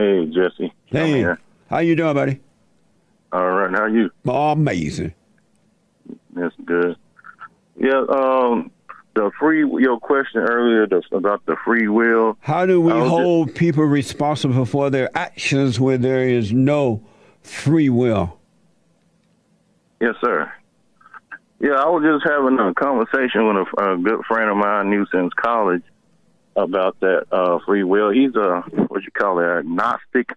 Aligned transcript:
Hey, 0.00 0.24
Jesse. 0.32 0.72
Hey, 0.86 1.12
here. 1.18 1.38
how 1.68 1.80
you 1.80 1.94
doing, 1.94 2.14
buddy? 2.14 2.40
All 3.32 3.50
right. 3.50 3.70
How 3.70 3.82
are 3.82 3.88
you? 3.90 4.10
Oh, 4.26 4.52
Amazing. 4.52 5.12
That's 6.32 6.54
good. 6.64 6.96
Yeah. 7.78 8.02
Um, 8.08 8.70
the 9.14 9.30
free 9.38 9.58
your 9.78 10.00
question 10.00 10.40
earlier 10.40 10.88
about 11.12 11.44
the 11.44 11.54
free 11.66 11.88
will. 11.88 12.38
How 12.40 12.64
do 12.64 12.80
we 12.80 12.94
was 12.94 13.02
just- 13.02 13.10
hold 13.10 13.54
people 13.54 13.84
responsible 13.84 14.64
for 14.64 14.88
their 14.88 15.10
actions 15.14 15.78
where 15.78 15.98
there 15.98 16.26
is 16.26 16.50
no 16.50 17.02
free 17.42 17.90
will? 17.90 18.38
Yes, 20.00 20.14
sir. 20.24 20.50
Yeah, 21.60 21.72
I 21.72 21.90
was 21.90 22.02
just 22.02 22.24
having 22.26 22.58
a 22.58 22.72
conversation 22.72 23.46
with 23.48 23.66
a, 23.76 23.92
a 23.92 23.98
good 23.98 24.24
friend 24.26 24.48
of 24.48 24.56
mine, 24.56 24.88
knew 24.88 25.04
since 25.12 25.30
college, 25.34 25.82
about 26.56 26.98
that 27.00 27.26
uh, 27.32 27.58
free 27.66 27.84
will. 27.84 28.10
He's 28.10 28.34
a 28.34 28.60
what 28.88 29.02
you 29.02 29.10
call 29.12 29.38
it, 29.38 29.44
agnostic, 29.58 30.30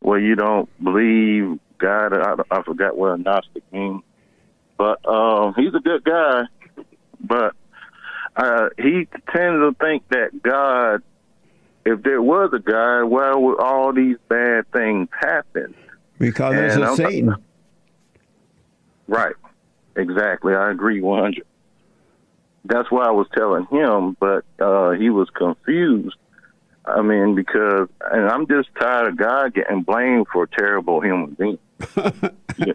where 0.00 0.18
you 0.18 0.34
don't 0.36 0.68
believe 0.82 1.58
God. 1.78 2.12
I, 2.14 2.34
I 2.50 2.62
forgot 2.62 2.96
what 2.96 3.12
agnostic 3.18 3.62
means, 3.72 4.02
but 4.76 5.00
uh, 5.06 5.52
he's 5.56 5.74
a 5.74 5.80
good 5.80 6.04
guy. 6.04 6.42
But 7.20 7.54
uh, 8.36 8.68
he 8.76 9.08
tends 9.32 9.60
to 9.62 9.74
think 9.80 10.06
that 10.10 10.42
God, 10.42 11.02
if 11.84 12.02
there 12.02 12.20
was 12.22 12.50
a 12.52 12.58
God, 12.58 13.04
why 13.04 13.34
would 13.34 13.58
all 13.60 13.92
these 13.92 14.16
bad 14.28 14.70
things 14.72 15.08
happen? 15.18 15.74
Because 16.18 16.54
it's 16.54 16.74
And 16.74 16.84
a 16.84 16.86
I'm- 16.88 16.96
Satan. 16.96 17.34
Right. 19.08 19.34
Exactly. 19.96 20.54
I 20.54 20.70
agree 20.70 21.00
100. 21.00 21.46
That's 22.68 22.90
why 22.90 23.06
I 23.06 23.10
was 23.10 23.26
telling 23.34 23.66
him, 23.66 24.16
but 24.18 24.44
uh, 24.58 24.90
he 24.92 25.10
was 25.10 25.28
confused. 25.30 26.16
I 26.84 27.02
mean, 27.02 27.34
because, 27.34 27.88
and 28.12 28.28
I'm 28.28 28.46
just 28.46 28.68
tired 28.78 29.08
of 29.08 29.16
God 29.16 29.54
getting 29.54 29.82
blamed 29.82 30.26
for 30.32 30.46
terrible 30.46 31.00
human 31.00 31.34
beings. 31.34 31.58
Yeah. 32.58 32.72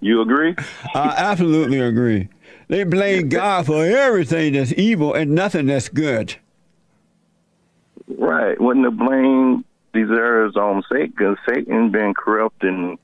you 0.00 0.22
agree? 0.22 0.54
I 0.94 1.14
absolutely 1.18 1.80
agree. 1.80 2.30
They 2.68 2.84
blame 2.84 3.28
God 3.28 3.66
for 3.66 3.84
everything 3.84 4.54
that's 4.54 4.72
evil 4.72 5.12
and 5.12 5.34
nothing 5.34 5.66
that's 5.66 5.90
good. 5.90 6.36
Right. 8.08 8.58
When 8.58 8.80
the 8.82 8.90
blame 8.90 9.64
deserves 9.92 10.56
on 10.56 10.82
Satan, 10.90 11.12
because 11.16 11.36
Satan 11.46 11.90
been 11.90 12.14
corrupt 12.14 12.62
and 12.64 12.98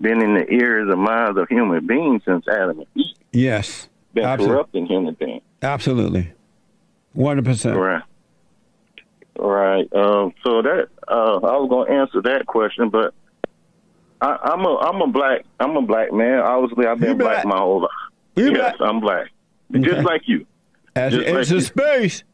been 0.00 0.20
in 0.22 0.34
the 0.34 0.50
ears 0.52 0.88
and 0.90 1.00
minds 1.00 1.38
of 1.38 1.48
human 1.48 1.86
beings 1.86 2.22
since 2.24 2.46
Adam 2.48 2.80
and 2.80 2.88
Eve. 2.94 3.14
Yes, 3.32 3.88
Been 4.14 4.24
Absol- 4.24 4.46
corrupting 4.46 4.86
human 4.86 5.14
beings. 5.14 5.42
absolutely. 5.62 6.32
100%. 7.16 7.76
Right. 7.76 8.02
All 9.38 9.50
right. 9.50 9.92
Um, 9.92 10.32
so 10.44 10.62
that 10.62 10.88
uh, 11.08 11.36
I 11.36 11.56
was 11.58 11.68
going 11.68 11.88
to 11.88 11.92
answer 11.94 12.22
that 12.22 12.46
question, 12.46 12.88
but 12.90 13.12
I, 14.20 14.36
I'm 14.44 14.60
a 14.64 14.76
I'm 14.76 15.02
a 15.02 15.06
black 15.08 15.44
I'm 15.58 15.76
a 15.76 15.82
black 15.82 16.12
man. 16.12 16.38
Obviously, 16.38 16.86
I've 16.86 17.00
been 17.00 17.18
black. 17.18 17.42
black? 17.42 17.46
my 17.46 17.58
whole 17.58 17.82
life. 17.82 17.90
You 18.36 18.52
yes, 18.52 18.76
black? 18.78 18.88
I'm 18.88 19.00
black, 19.00 19.30
Okay. 19.74 19.84
just 19.84 20.04
like 20.04 20.22
you. 20.26 20.46
As, 20.96 21.12
Just 21.12 21.26
like 21.28 21.34
it's 21.42 21.50
a 21.50 21.54
you. 21.54 21.60
space. 21.60 22.24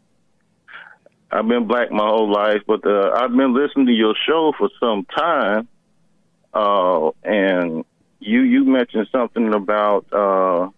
I've 1.33 1.49
been 1.49 1.67
black 1.67 1.91
my 1.91 2.07
whole 2.07 2.31
life, 2.31 2.61
but 2.67 2.87
uh, 2.87 3.13
I've 3.15 3.35
been 3.35 3.55
listening 3.55 3.87
to 3.87 3.93
your 3.93 4.15
show 4.27 4.53
for 4.59 4.69
some 4.79 5.05
time, 5.07 5.69
uh, 6.53 7.11
and 7.23 7.85
you 8.19 8.41
you 8.43 8.65
mentioned 8.65 9.09
something 9.11 9.55
about 9.55 10.05
uh, 10.13 10.69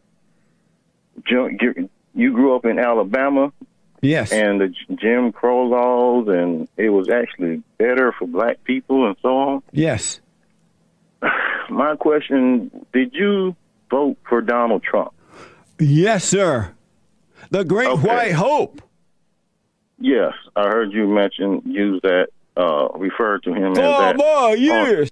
you 1.31 2.33
grew 2.33 2.55
up 2.57 2.65
in 2.65 2.79
Alabama 2.79 3.53
Yes. 4.01 4.33
and 4.33 4.61
the 4.61 4.75
Jim 4.97 5.31
Crow 5.33 5.65
laws, 5.67 6.27
and 6.29 6.69
it 6.77 6.91
was 6.91 7.09
actually 7.09 7.63
better 7.79 8.13
for 8.19 8.27
black 8.27 8.63
people 8.65 9.07
and 9.07 9.17
so 9.23 9.37
on. 9.37 9.63
yes. 9.73 10.21
My 11.71 11.95
question: 11.97 12.71
Did 12.93 13.15
you 13.15 13.55
vote 13.91 14.17
for 14.29 14.41
Donald 14.43 14.83
Trump? 14.83 15.13
Yes, 15.79 16.25
sir. 16.25 16.73
The 17.51 17.65
great 17.65 17.89
Okay. 17.89 18.09
white 18.09 18.33
hope. 18.33 18.83
Yes, 19.99 20.33
I 20.57 20.63
heard 20.65 20.93
you 20.93 21.07
mention 21.07 21.63
use 21.65 22.01
that 22.03 22.29
uh, 22.57 22.89
refer 22.97 23.39
to 23.39 23.55
him 23.55 23.73
as 23.73 23.77
For 23.77 23.83
that. 23.83 24.17
more 24.17 24.57
years. 24.57 25.11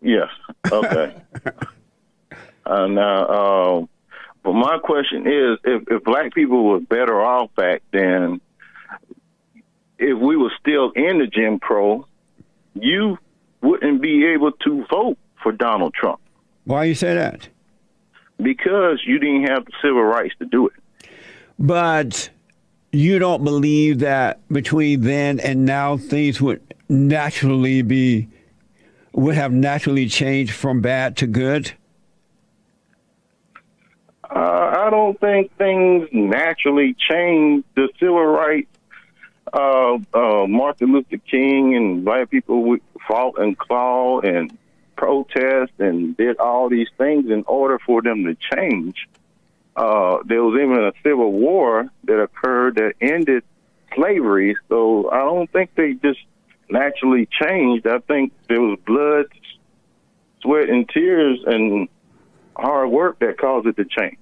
Yes. 0.00 0.28
Okay. 0.70 1.14
uh, 2.66 2.86
now, 2.86 3.24
uh, 3.26 3.86
but 4.42 4.52
my 4.52 4.78
question 4.78 5.26
is, 5.26 5.58
if, 5.64 5.84
if 5.88 6.04
black 6.04 6.34
people 6.34 6.64
were 6.64 6.80
better 6.80 7.20
off 7.20 7.54
back 7.54 7.82
then, 7.92 8.40
if 9.98 10.18
we 10.18 10.36
were 10.36 10.52
still 10.60 10.90
in 10.90 11.18
the 11.18 11.26
Jim 11.26 11.58
Crow, 11.58 12.06
you 12.74 13.18
wouldn't 13.60 14.02
be 14.02 14.26
able 14.26 14.52
to 14.52 14.84
vote 14.90 15.18
for 15.42 15.52
Donald 15.52 15.94
Trump 15.94 16.20
Why 16.64 16.84
you 16.84 16.94
say 16.94 17.14
that? 17.14 17.48
because 18.42 19.00
you 19.06 19.18
didn't 19.18 19.48
have 19.48 19.64
the 19.64 19.72
civil 19.80 20.02
rights 20.02 20.34
to 20.38 20.46
do 20.46 20.66
it. 20.66 20.74
But 21.58 22.30
you 22.90 23.18
don't 23.18 23.44
believe 23.44 24.00
that 24.00 24.46
between 24.48 25.02
then 25.02 25.40
and 25.40 25.64
now 25.64 25.96
things 25.96 26.40
would 26.40 26.60
naturally 26.88 27.82
be 27.82 28.28
would 29.12 29.34
have 29.34 29.52
naturally 29.52 30.08
changed 30.08 30.52
from 30.52 30.80
bad 30.80 31.16
to 31.18 31.26
good? 31.26 31.72
Uh, 34.30 34.71
I 34.82 34.90
don't 34.90 35.18
think 35.20 35.56
things 35.56 36.08
naturally 36.10 36.96
change. 36.98 37.64
The 37.76 37.88
civil 38.00 38.26
rights, 38.26 38.76
uh, 39.52 39.98
uh, 40.12 40.46
Martin 40.48 40.92
Luther 40.92 41.18
King 41.18 41.76
and 41.76 42.04
black 42.04 42.30
people 42.30 42.78
fought 43.06 43.38
and 43.38 43.56
clawed 43.56 44.24
and 44.24 44.58
protest 44.96 45.70
and 45.78 46.16
did 46.16 46.38
all 46.38 46.68
these 46.68 46.88
things 46.98 47.30
in 47.30 47.44
order 47.46 47.78
for 47.86 48.02
them 48.02 48.24
to 48.24 48.36
change. 48.56 49.06
Uh, 49.76 50.18
there 50.24 50.42
was 50.42 50.60
even 50.60 50.82
a 50.82 50.92
civil 51.04 51.30
war 51.30 51.88
that 52.02 52.20
occurred 52.20 52.74
that 52.74 52.94
ended 53.00 53.44
slavery. 53.94 54.56
So 54.68 55.08
I 55.12 55.18
don't 55.18 55.50
think 55.52 55.76
they 55.76 55.92
just 55.92 56.20
naturally 56.68 57.28
changed. 57.40 57.86
I 57.86 58.00
think 58.00 58.32
there 58.48 58.60
was 58.60 58.80
blood, 58.84 59.26
sweat, 60.40 60.68
and 60.68 60.88
tears 60.88 61.38
and 61.46 61.88
hard 62.56 62.90
work 62.90 63.20
that 63.20 63.38
caused 63.38 63.68
it 63.68 63.76
to 63.76 63.84
change. 63.84 64.18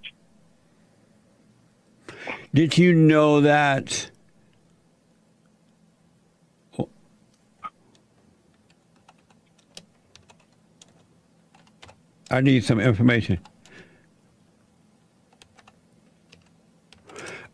Did 2.52 2.76
you 2.78 2.94
know 2.94 3.40
that 3.42 4.10
I 12.30 12.40
need 12.40 12.64
some 12.64 12.78
information. 12.78 13.40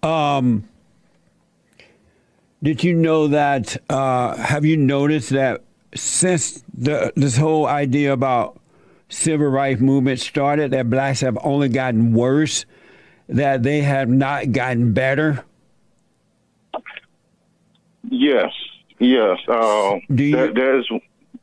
Um, 0.03 0.69
did 2.62 2.84
you 2.84 2.93
know 2.93 3.28
that? 3.28 3.76
Uh, 3.88 4.37
have 4.37 4.65
you 4.65 4.76
noticed 4.76 5.31
that 5.31 5.62
since 5.94 6.62
the 6.75 7.12
this 7.16 7.38
whole 7.38 7.66
idea 7.66 8.12
about 8.12 8.60
civil 9.09 9.47
rights 9.47 9.81
movement 9.81 10.21
started, 10.21 10.72
that 10.72 10.91
blacks 10.91 11.22
have 11.22 11.38
only 11.43 11.71
gotten 11.71 12.12
worse, 12.12 12.66
that 13.28 13.62
they 13.62 13.81
have 13.82 14.09
not 14.09 14.53
gotten 14.53 14.92
better? 14.92 15.44
Yes, 18.09 18.53
yes. 18.98 19.38
Uh, 19.48 19.97
Do 20.14 20.25
you- 20.25 20.37
there- 20.37 20.53
there's. 20.54 20.88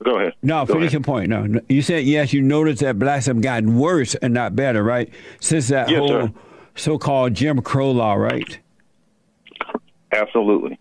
Go 0.04 0.18
ahead. 0.18 0.34
No, 0.42 0.66
Go 0.66 0.74
finish 0.74 0.88
ahead. 0.88 0.94
your 0.94 1.02
point. 1.02 1.30
No, 1.30 1.46
no. 1.46 1.62
you 1.70 1.82
said 1.82 2.04
yes. 2.04 2.34
You 2.34 2.42
noticed 2.42 2.82
that 2.82 3.00
blacks 3.00 3.26
have 3.28 3.40
gotten 3.42 3.78
worse 3.78 4.16
and 4.16 4.34
not 4.34 4.54
better, 4.56 4.84
right? 4.84 5.10
Since 5.40 5.70
that 5.70 5.90
Yes, 5.90 6.00
whole 6.00 6.08
sir. 6.10 6.32
so-called 6.76 7.34
Jim 7.36 7.62
Crow 7.62 7.92
law, 7.92 8.14
right? 8.16 8.60
Absolutely. 10.12 10.78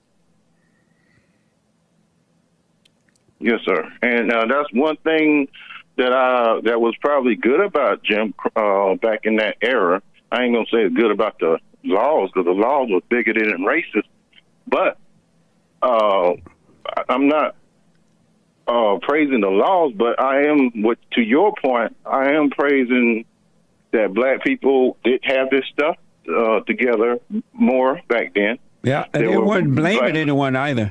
Yes, 3.38 3.60
sir. 3.64 3.88
And 4.02 4.32
uh, 4.32 4.46
that's 4.46 4.72
one 4.72 4.96
thing 4.98 5.48
that 5.96 6.12
I 6.12 6.60
that 6.64 6.80
was 6.80 6.94
probably 7.00 7.34
good 7.36 7.60
about 7.60 8.02
Jim 8.02 8.34
uh, 8.56 8.94
back 8.96 9.20
in 9.24 9.36
that 9.36 9.56
era. 9.62 10.02
I 10.32 10.44
ain't 10.44 10.54
gonna 10.54 10.66
say 10.72 10.78
it's 10.86 10.94
good 10.96 11.10
about 11.10 11.38
the 11.38 11.58
laws 11.84 12.30
because 12.32 12.46
the 12.46 12.52
laws 12.52 12.88
were 12.90 13.00
bigoted 13.08 13.48
and 13.48 13.66
racist, 13.66 14.08
but 14.66 14.96
uh, 15.82 16.32
I'm 17.08 17.28
not 17.28 17.54
uh, 18.66 18.98
praising 19.02 19.40
the 19.40 19.50
laws, 19.50 19.92
but 19.94 20.20
I 20.20 20.44
am. 20.46 20.82
What 20.82 20.98
to 21.12 21.20
your 21.20 21.52
point, 21.62 21.94
I 22.06 22.32
am 22.32 22.50
praising 22.50 23.24
that 23.92 24.14
black 24.14 24.42
people 24.42 24.96
did 25.04 25.20
have 25.24 25.50
this 25.50 25.64
stuff 25.72 25.96
uh, 26.34 26.60
together 26.60 27.18
more 27.52 28.00
back 28.08 28.32
then. 28.34 28.58
Yeah, 28.84 29.04
and 29.12 29.24
They 29.24 29.28
they 29.28 29.36
were 29.36 29.44
weren't 29.44 29.74
blaming 29.74 29.98
black. 29.98 30.14
anyone 30.14 30.56
either. 30.56 30.90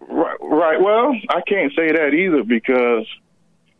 Right, 0.00 0.36
right. 0.40 0.80
Well, 0.80 1.14
I 1.30 1.40
can't 1.46 1.72
say 1.74 1.92
that 1.92 2.12
either 2.14 2.42
because 2.42 3.06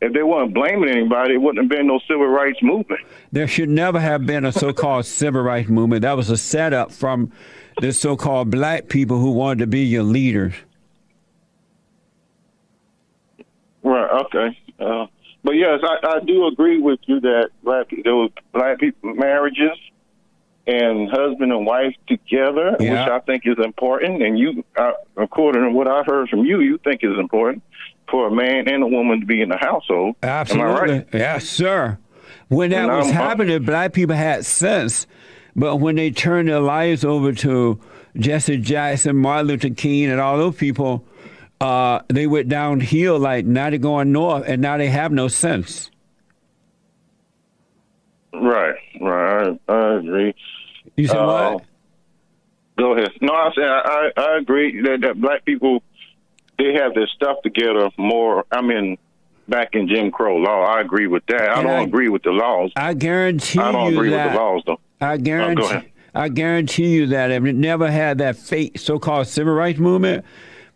if 0.00 0.12
they 0.12 0.22
weren't 0.22 0.54
blaming 0.54 0.88
anybody, 0.88 1.34
it 1.34 1.38
wouldn't 1.38 1.64
have 1.64 1.68
been 1.76 1.86
no 1.88 1.98
civil 2.08 2.26
rights 2.26 2.62
movement. 2.62 3.00
There 3.32 3.48
should 3.48 3.68
never 3.68 3.98
have 3.98 4.26
been 4.26 4.44
a 4.44 4.52
so-called 4.52 5.06
civil 5.20 5.42
rights 5.42 5.68
movement. 5.68 6.02
That 6.02 6.16
was 6.16 6.30
a 6.30 6.36
setup 6.36 6.92
from 6.92 7.32
the 7.80 7.92
so-called 7.92 8.50
black 8.50 8.88
people 8.88 9.18
who 9.18 9.32
wanted 9.32 9.60
to 9.60 9.66
be 9.66 9.80
your 9.80 10.02
leaders. 10.04 10.54
Right. 13.82 14.10
Okay. 14.26 14.58
Uh, 14.78 15.06
but 15.44 15.52
yes, 15.52 15.80
I, 15.82 16.16
I 16.16 16.20
do 16.24 16.46
agree 16.46 16.80
with 16.80 17.00
you 17.06 17.20
that 17.20 17.50
black 17.62 17.86
there 18.04 18.14
was 18.14 18.30
black 18.52 18.78
people 18.80 19.14
marriages 19.14 19.76
and 20.66 21.08
husband 21.10 21.50
and 21.52 21.64
wife 21.64 21.94
together, 22.06 22.76
Yeah. 22.78 22.90
which 23.04 23.10
I 23.10 23.18
think 23.20 23.44
is 23.46 23.56
important. 23.64 24.22
And 24.22 24.38
you, 24.38 24.64
uh, 24.76 24.92
according 25.16 25.62
to 25.62 25.70
what 25.70 25.88
I 25.88 26.02
heard 26.02 26.28
from 26.28 26.44
you, 26.44 26.60
you 26.60 26.76
think 26.78 27.02
is 27.02 27.18
important 27.18 27.62
for 28.10 28.28
a 28.28 28.30
man 28.30 28.68
and 28.68 28.82
a 28.82 28.86
woman 28.86 29.20
to 29.20 29.26
be 29.26 29.40
in 29.42 29.48
the 29.48 29.56
household. 29.58 30.16
Absolutely. 30.22 30.70
Am 30.70 30.76
I 30.76 30.80
right? 30.94 31.06
Yes, 31.12 31.48
sir. 31.48 31.98
When 32.48 32.70
that 32.70 32.84
And 32.88 32.96
was 32.96 33.06
I'm- 33.06 33.14
happening, 33.14 33.62
black 33.64 33.92
people 33.92 34.16
had 34.16 34.44
sense. 34.46 35.06
But 35.56 35.76
when 35.76 35.96
they 35.96 36.10
turned 36.10 36.48
their 36.48 36.60
lives 36.60 37.04
over 37.04 37.32
to 37.32 37.78
Jesse 38.16 38.56
Jackson, 38.58 39.16
Martin 39.16 39.48
Luther 39.48 39.70
King, 39.70 40.06
and 40.10 40.20
all 40.20 40.38
those 40.38 40.56
people, 40.56 41.04
uh, 41.60 42.00
they 42.08 42.26
went 42.26 42.48
downhill. 42.48 43.18
Like 43.18 43.44
now 43.44 43.68
they're 43.70 43.78
going 43.78 44.12
north, 44.12 44.44
and 44.46 44.62
now 44.62 44.76
they 44.78 44.86
have 44.88 45.10
no 45.12 45.26
sense. 45.28 45.90
Right. 48.32 48.74
Right. 49.00 49.58
I, 49.68 49.72
I 49.72 49.94
agree. 49.98 50.34
You 50.96 51.06
said 51.08 51.16
Uh, 51.18 51.26
what? 51.54 51.64
Go 52.78 52.92
ahead. 52.96 53.10
No, 53.20 53.32
I 53.32 53.50
said 53.54 53.64
I, 53.64 54.10
I 54.16 54.38
agree 54.38 54.80
that, 54.82 55.00
that 55.02 55.20
black 55.20 55.44
people 55.44 55.82
they 56.58 56.74
have 56.74 56.94
their 56.94 57.06
stuff 57.08 57.38
together 57.42 57.88
more. 57.96 58.44
I 58.50 58.60
mean, 58.60 58.98
back 59.48 59.70
in 59.74 59.88
Jim 59.88 60.10
Crow 60.10 60.36
law, 60.36 60.64
I 60.64 60.80
agree 60.80 61.06
with 61.06 61.24
that. 61.26 61.40
I 61.50 61.58
And 61.60 61.68
don't 61.68 61.80
I- 61.80 61.82
agree 61.84 62.08
with 62.08 62.22
the 62.22 62.30
laws. 62.32 62.72
I 62.76 62.94
guarantee 62.94 63.58
I 63.60 63.72
don't 63.72 63.92
agree 63.94 64.10
that. 64.10 64.26
with 64.26 64.32
the 64.34 64.38
laws 64.40 64.62
though. 64.66 64.80
I 65.00 65.14
uh, 65.14 65.16
guarantee. 65.16 65.62
ahead. 65.64 65.90
I 66.14 66.28
guarantee 66.28 66.88
you 66.88 67.06
that 67.08 67.30
if 67.30 67.44
it 67.44 67.54
never 67.54 67.90
had 67.90 68.18
that 68.18 68.36
fake 68.36 68.78
so-called 68.78 69.28
civil 69.28 69.52
rights 69.54 69.78
movement, 69.78 70.24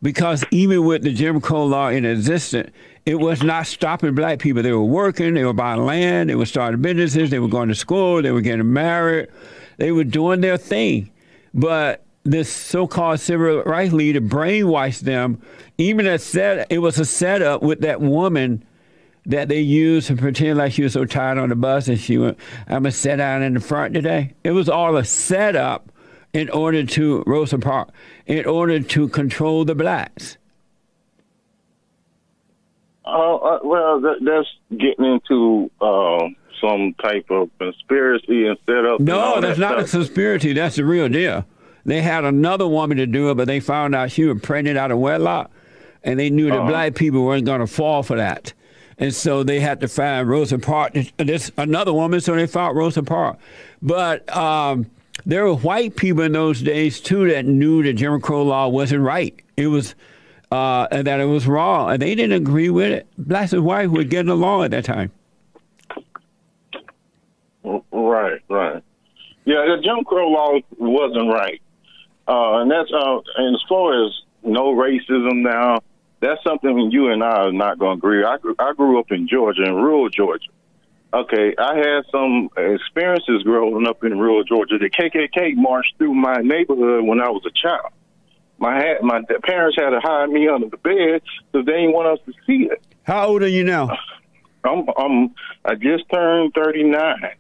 because 0.01 0.45
even 0.53 0.85
with 0.85 1.03
the 1.03 1.13
Jim 1.13 1.41
Crow 1.41 1.65
law 1.65 1.89
in 1.89 2.05
existence, 2.05 2.71
it 3.07 3.17
was 3.17 3.43
not 3.43 3.67
stopping 3.67 4.15
black 4.15 4.39
people. 4.39 4.63
They 4.63 4.71
were 4.73 4.85
working, 4.85 5.35
they 5.35 5.45
were 5.45 5.53
buying 5.53 5.85
land, 5.85 6.31
they 6.31 6.37
were 6.37 6.47
starting 6.47 6.81
businesses, 6.81 7.31
they 7.31 7.41
were 7.41 7.49
going 7.49 7.69
to 7.71 7.75
school, 7.75 8.23
they 8.23 8.31
were 8.31 8.41
getting 8.43 8.73
married, 8.73 9.29
they 9.79 9.91
were 9.91 10.05
doing 10.05 10.41
their 10.43 10.57
thing. 10.59 11.11
But 11.55 12.05
this 12.25 12.53
so-called 12.53 13.21
civil 13.21 13.63
rights 13.63 13.93
leader 13.93 14.21
brainwashed 14.21 15.01
them. 15.01 15.41
Even 15.79 16.07
a 16.07 16.19
set, 16.19 16.67
it 16.71 16.79
was 16.79 16.99
a 16.99 17.05
setup 17.05 17.63
with 17.63 17.81
that 17.81 18.01
woman 18.01 18.65
that 19.27 19.49
they 19.49 19.61
used 19.61 20.09
to 20.09 20.17
pretend 20.17 20.59
like 20.59 20.73
she 20.73 20.83
was 20.83 20.93
so 20.93 21.05
tired 21.05 21.39
on 21.39 21.49
the 21.49 21.57
bus 21.57 21.89
and 21.89 21.99
she 21.99 22.19
went, 22.19 22.39
I'm 22.67 22.83
going 22.83 22.85
to 22.85 22.91
sit 22.93 23.17
down 23.17 23.43
in 23.43 23.55
the 23.55 23.61
front 23.61 23.95
today. 23.95 24.35
It 24.45 24.53
was 24.53 24.69
all 24.69 24.97
a 24.97 25.05
setup 25.05 25.91
in 26.33 26.49
order 26.51 26.85
to, 26.85 27.23
Rosa 27.27 27.59
Park, 27.59 27.91
in 28.27 28.47
order 28.47 28.81
to 28.81 29.09
control 29.09 29.65
the 29.65 29.75
blacks. 29.75 30.39
Oh 33.05 33.39
uh, 33.39 33.59
well, 33.65 34.01
that, 34.01 34.19
that's 34.25 34.49
getting 34.81 35.05
into 35.05 35.71
uh, 35.81 36.29
some 36.61 36.95
type 37.03 37.27
of 37.31 37.51
conspiracy 37.59 38.47
and 38.47 38.57
setup. 38.65 39.01
No, 39.01 39.41
that's 39.41 39.59
that 39.59 39.71
not 39.71 39.81
a 39.81 39.85
conspiracy. 39.85 40.53
That's 40.53 40.77
the 40.77 40.85
real 40.85 41.09
deal. 41.09 41.45
They 41.85 42.01
had 42.03 42.25
another 42.25 42.67
woman 42.69 42.97
to 42.99 43.07
do 43.07 43.31
it, 43.31 43.35
but 43.37 43.47
they 43.47 43.61
found 43.61 43.95
out 43.95 44.11
she 44.11 44.25
was 44.25 44.41
pregnant 44.41 44.79
out 44.79 44.91
of 44.91 44.99
wedlock, 44.99 45.51
and 46.05 46.19
they 46.19 46.31
knew 46.31 46.49
that 46.51 46.59
Uh-huh. 46.61 46.69
black 46.69 46.95
people 46.95 47.25
weren't 47.25 47.45
going 47.45 47.61
to 47.61 47.67
fall 47.67 48.03
for 48.03 48.17
that. 48.17 48.53
And 48.99 49.13
so 49.13 49.43
they 49.43 49.59
had 49.59 49.81
to 49.81 49.89
find 49.89 50.29
Rosa 50.29 50.59
Parks, 50.59 51.11
this 51.17 51.51
another 51.57 51.93
woman, 51.93 52.21
so 52.21 52.37
they 52.37 52.47
found 52.47 52.77
Rosa 52.77 53.03
Parks. 53.03 53.43
But 53.81 54.35
um, 54.37 54.87
there 55.27 55.45
were 55.45 55.55
white 55.55 55.97
people 55.97 56.23
in 56.23 56.33
those 56.33 56.61
days 56.61 57.01
too 57.01 57.29
that 57.31 57.45
knew 57.47 57.83
that 57.83 57.95
Jim 57.95 58.21
Crow 58.21 58.45
law 58.45 58.69
wasn't 58.69 59.03
right. 59.03 59.35
It 59.57 59.67
was 59.69 59.95
uh, 60.53 60.87
and 60.93 61.07
that 61.07 61.19
it 61.19 61.25
was 61.25 61.47
wrong, 61.49 61.91
and 61.91 62.01
they 62.03 62.15
didn't 62.15 62.37
agree 62.37 62.69
with 62.71 62.93
it. 62.93 63.07
Blacks 63.19 63.53
and 63.55 63.65
whites 63.65 63.89
were 63.91 64.05
getting 64.05 64.31
along 64.31 64.65
at 64.65 64.71
that 64.73 64.85
time. 64.85 65.11
Right, 67.65 68.41
right. 68.49 68.83
Yeah, 69.45 69.65
the 69.67 69.81
Jim 69.83 70.05
Crow 70.05 70.29
law 70.29 70.59
wasn't 70.79 71.29
right, 71.33 71.61
uh, 72.29 72.61
and 72.61 72.71
that's 72.71 72.91
uh, 72.93 73.21
and 73.37 73.55
as 73.55 73.63
far 73.69 74.05
as 74.05 74.13
no 74.43 74.75
racism 74.75 75.43
now, 75.43 75.81
that's 76.21 76.43
something 76.45 76.91
you 76.91 77.09
and 77.09 77.23
I 77.23 77.47
are 77.47 77.53
not 77.53 77.79
going 77.79 77.99
to 77.99 77.99
agree. 77.99 78.25
I 78.25 78.39
grew, 78.39 78.55
I 78.59 78.73
grew 78.75 78.99
up 79.01 79.11
in 79.11 79.29
Georgia, 79.29 79.65
in 79.65 79.75
rural 79.75 80.09
Georgia. 80.09 80.51
Okay, 81.15 81.55
I 81.59 81.77
had 81.77 82.05
some 82.11 82.49
experiences 82.57 83.43
growing 83.43 83.87
up 83.87 84.03
in 84.03 84.19
rural 84.19 84.45
Georgia. 84.45 84.79
The 84.79 84.89
KKK 84.89 85.57
marched 85.57 85.99
through 85.99 86.15
my 86.15 86.37
neighborhood 86.37 87.05
when 87.05 87.21
I 87.21 87.29
was 87.29 87.43
a 87.45 87.51
child. 87.51 87.93
My 88.59 88.77
had, 88.77 89.03
my 89.03 89.21
parents 89.43 89.77
had 89.79 89.91
to 89.91 90.01
hide 90.01 90.31
me 90.31 90.49
under 90.49 90.69
the 90.69 90.77
bed 90.77 91.21
because 91.51 91.67
they 91.67 91.73
didn't 91.73 91.93
want 91.93 92.19
us 92.19 92.25
to 92.27 92.33
see 92.47 92.69
it. 92.71 92.83
How 93.03 93.27
old 93.27 93.43
are 93.43 93.49
you 93.49 93.65
now? 93.65 93.91
I'm, 94.65 94.87
I'm 94.97 95.35
I 95.65 95.75
just 95.75 96.05
turned 96.11 96.55
39 96.55 97.31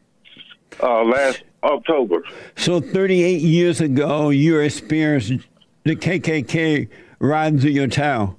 uh, 0.80 1.02
last 1.04 1.42
October. 1.62 2.22
So 2.56 2.80
38 2.80 3.40
years 3.40 3.80
ago, 3.80 4.30
you 4.30 4.58
experienced 4.60 5.46
the 5.84 5.96
KKK 5.96 6.88
riding 7.19 7.58
through 7.58 7.70
your 7.70 7.86
town. 7.86 8.36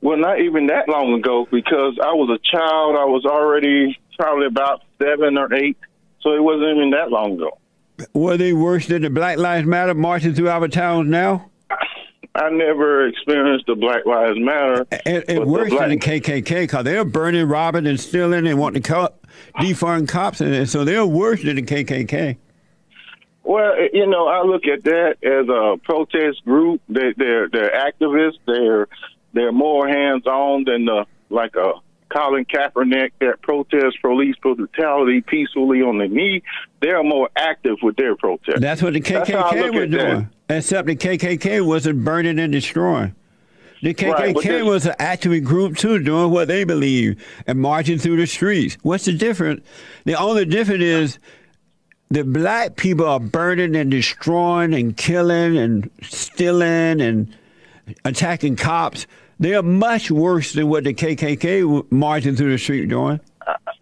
Well, 0.00 0.16
not 0.18 0.40
even 0.40 0.66
that 0.66 0.88
long 0.88 1.12
ago 1.14 1.46
because 1.50 1.96
I 2.02 2.12
was 2.12 2.28
a 2.28 2.56
child. 2.56 2.96
I 2.96 3.04
was 3.04 3.24
already 3.24 3.96
probably 4.18 4.46
about 4.46 4.82
seven 5.00 5.38
or 5.38 5.52
eight, 5.54 5.76
so 6.20 6.32
it 6.32 6.42
wasn't 6.42 6.76
even 6.76 6.90
that 6.90 7.10
long 7.10 7.34
ago. 7.34 7.58
Were 8.12 8.36
they 8.36 8.52
worse 8.52 8.88
than 8.88 9.02
the 9.02 9.10
Black 9.10 9.38
Lives 9.38 9.66
Matter 9.66 9.94
marching 9.94 10.34
through 10.34 10.48
our 10.48 10.66
towns 10.66 11.08
now? 11.08 11.50
I 12.34 12.48
never 12.48 13.06
experienced 13.06 13.66
the 13.66 13.74
Black 13.74 14.06
Lives 14.06 14.38
Matter. 14.38 14.86
And, 15.04 15.24
but 15.26 15.28
and 15.28 15.42
the 15.42 15.46
worse 15.46 15.70
than 15.70 15.90
the 15.90 15.98
KKK 15.98 16.62
because 16.62 16.84
they're 16.84 17.04
burning, 17.04 17.46
robbing, 17.46 17.86
and 17.86 18.00
stealing 18.00 18.46
and 18.46 18.58
wanting 18.58 18.82
to 18.82 18.88
co- 18.88 19.14
defund 19.56 20.08
cops. 20.08 20.40
And 20.40 20.68
so 20.68 20.84
they're 20.84 21.06
worse 21.06 21.42
than 21.42 21.56
the 21.56 21.62
KKK. 21.62 22.36
Well, 23.44 23.74
you 23.92 24.06
know, 24.06 24.28
I 24.28 24.42
look 24.42 24.66
at 24.66 24.84
that 24.84 25.16
as 25.22 25.48
a 25.48 25.76
protest 25.82 26.44
group. 26.44 26.80
They, 26.88 27.12
they're 27.16 27.48
they're 27.48 27.72
activists. 27.72 28.38
They're 28.46 28.86
they're 29.32 29.52
more 29.52 29.88
hands 29.88 30.26
on 30.26 30.64
than 30.64 30.84
the 30.84 31.06
like 31.28 31.56
a 31.56 31.72
Colin 32.08 32.44
Kaepernick 32.44 33.12
that 33.20 33.40
protests 33.42 33.96
police 34.02 34.36
brutality 34.42 35.22
peacefully 35.22 35.80
on 35.82 35.98
the 35.98 36.06
knee. 36.08 36.42
They're 36.80 37.02
more 37.02 37.30
active 37.34 37.76
with 37.82 37.96
their 37.96 38.14
protest. 38.16 38.60
That's 38.60 38.82
what 38.82 38.92
the 38.92 39.00
That's 39.00 39.30
how 39.30 39.48
I 39.48 39.54
KKK 39.54 39.72
was 39.72 39.82
at 39.82 39.90
that. 39.90 40.10
doing. 40.10 40.28
Except 40.50 40.86
the 40.86 40.96
KKK 40.96 41.66
wasn't 41.66 42.04
burning 42.04 42.38
and 42.38 42.52
destroying. 42.52 43.14
The 43.82 43.88
Right, 43.94 44.32
KKK 44.34 44.42
there's- 44.48 44.64
was 44.64 44.86
an 44.86 44.94
activist 45.00 45.42
group 45.44 45.76
too, 45.76 45.98
doing 45.98 46.30
what 46.30 46.46
they 46.46 46.62
believe 46.62 47.16
and 47.48 47.58
marching 47.58 47.98
through 47.98 48.16
the 48.16 48.28
streets. 48.28 48.78
What's 48.82 49.06
the 49.06 49.12
difference? 49.12 49.62
The 50.04 50.14
only 50.14 50.44
difference 50.44 50.84
is 50.84 51.18
the 52.08 52.22
black 52.22 52.76
people 52.76 53.06
are 53.06 53.18
burning 53.18 53.74
and 53.74 53.90
destroying 53.90 54.72
and 54.72 54.96
killing 54.96 55.56
and 55.56 55.90
stealing 56.02 57.00
and 57.00 57.34
attacking 58.04 58.54
cops. 58.54 59.06
They 59.40 59.54
are 59.56 59.62
much 59.62 60.12
worse 60.12 60.52
than 60.52 60.68
what 60.68 60.84
the 60.84 60.94
KKK 60.94 61.64
marching 61.90 62.36
through 62.36 62.52
the 62.52 62.58
street 62.58 62.88
doing. 62.88 63.18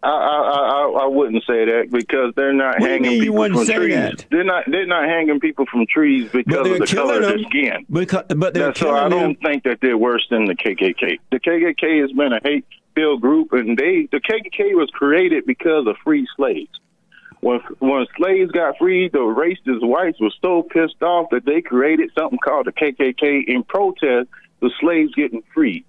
I, 0.03 0.09
I, 0.09 0.13
I, 0.99 1.03
I 1.05 1.07
wouldn't 1.09 1.45
say 1.47 1.67
that 1.67 1.89
because 1.91 2.33
they're 2.35 2.55
not 2.55 2.81
What 2.81 2.89
hanging 2.91 3.21
people 3.21 3.45
from 3.45 3.67
trees. 3.67 3.95
that? 3.95 4.25
They're 4.31 4.45
not. 4.45 4.65
They're 4.67 4.87
not 4.87 5.05
hanging 5.07 5.41
people 5.41 5.67
from 5.71 5.85
trees 5.87 6.31
because 6.33 6.67
of 6.71 6.79
the 6.79 6.87
color 6.87 7.17
of 7.17 7.23
their 7.23 7.39
skin. 7.41 7.85
because, 7.91 8.25
but 8.35 8.55
they're 8.55 8.75
so 8.75 8.91
I 8.95 9.09
don't 9.11 9.39
think 9.43 9.65
that 9.65 9.81
they're 9.83 9.99
worse 9.99 10.27
than 10.31 10.47
the 10.47 10.55
KKK. 10.55 11.19
The 11.31 11.39
KKK 11.41 12.01
has 12.01 12.13
been 12.13 12.33
a 12.33 12.41
hate-filled 12.43 13.21
group, 13.21 13.53
and 13.53 13.77
they 13.77 14.09
the 14.11 14.21
KKK 14.21 14.75
was 14.75 14.89
created 14.95 15.45
because 15.45 15.87
of 15.87 15.97
free 16.03 16.27
slaves. 16.35 16.71
When 17.41 17.61
when 17.79 18.07
slaves 18.17 18.51
got 18.53 18.79
freed, 18.79 19.13
the 19.13 19.19
racist 19.19 19.87
whites 19.87 20.19
were 20.19 20.33
so 20.41 20.63
pissed 20.63 21.03
off 21.03 21.29
that 21.31 21.45
they 21.45 21.61
created 21.61 22.11
something 22.19 22.39
called 22.43 22.67
the 22.67 22.73
KKK 22.73 23.45
in 23.49 23.65
protest 23.65 24.29
the 24.61 24.71
slaves 24.81 25.15
getting 25.15 25.43
freed. 25.55 25.85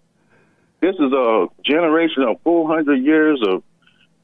This 0.81 0.95
is 0.95 1.11
a 1.13 1.47
generation 1.63 2.23
of 2.23 2.41
400 2.43 2.95
years 3.03 3.41
of 3.45 3.63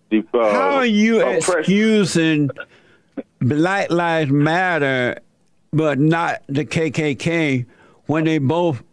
the. 0.09 0.25
Uh, 0.33 0.51
How 0.51 0.75
are 0.77 0.85
you 0.85 1.21
oppression. 1.21 1.59
excusing 1.59 2.49
Black 3.39 3.91
Lives 3.91 4.31
Matter, 4.31 5.19
but 5.71 5.99
not 5.99 6.43
the 6.47 6.65
KKK 6.65 7.65
when 8.05 8.23
they 8.23 8.37
both 8.37 8.83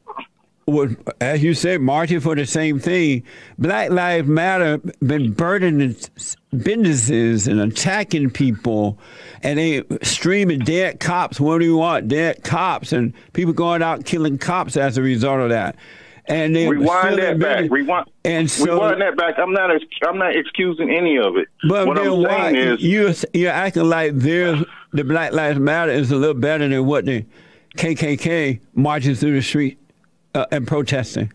would, 0.67 0.97
as 1.21 1.43
you 1.43 1.53
said, 1.53 1.81
marching 1.83 2.21
for 2.21 2.35
the 2.35 2.47
same 2.47 2.79
thing? 2.79 3.23
Black 3.59 3.91
Lives 3.91 4.27
Matter 4.29 4.79
been 5.05 5.33
burning 5.33 5.95
businesses 6.57 7.47
and 7.47 7.61
attacking 7.61 8.31
people, 8.31 8.99
and 9.43 9.59
they 9.59 9.83
streaming 10.03 10.61
dead 10.61 11.01
cops. 11.01 11.39
What 11.39 11.59
do 11.59 11.65
you 11.65 11.77
want? 11.77 12.09
Dead 12.09 12.43
cops, 12.45 12.93
and 12.93 13.13
people 13.35 13.53
going 13.53 13.83
out 13.83 14.05
killing 14.05 14.39
cops 14.39 14.77
as 14.77 14.97
a 14.97 15.03
result 15.03 15.41
of 15.41 15.51
that. 15.51 15.77
And 16.27 16.57
they 16.57 16.67
Rewind 16.67 17.19
that 17.19 17.39
back. 17.39 17.71
Rewind. 17.71 18.09
And 18.25 18.51
so, 18.51 18.65
Rewind 18.65 19.03
that 19.03 19.17
back. 19.17 19.35
I'm 19.39 19.53
not. 19.53 19.71
I'm 20.07 20.19
not 20.19 20.35
excusing 20.35 20.91
any 20.91 21.19
of 21.19 21.37
it. 21.37 21.49
But 21.69 21.87
what 21.87 21.97
then 21.97 22.07
I'm 22.07 22.23
why 22.23 22.53
saying 22.53 22.57
is, 22.57 22.83
you're 22.83 23.13
you're 23.35 23.53
acting 23.53 23.85
like 23.85 24.15
there's 24.15 24.65
the 24.93 25.05
Black 25.05 25.33
Lives 25.33 25.59
Matter 25.59 25.93
is 25.93 26.11
a 26.11 26.17
little 26.17 26.35
better 26.35 26.67
than 26.67 26.87
what 26.87 27.05
the 27.05 27.27
KKK 27.77 28.61
marching 28.75 29.15
through 29.15 29.35
the 29.35 29.43
street 29.43 29.79
uh, 30.35 30.47
and 30.51 30.67
protesting? 30.67 31.33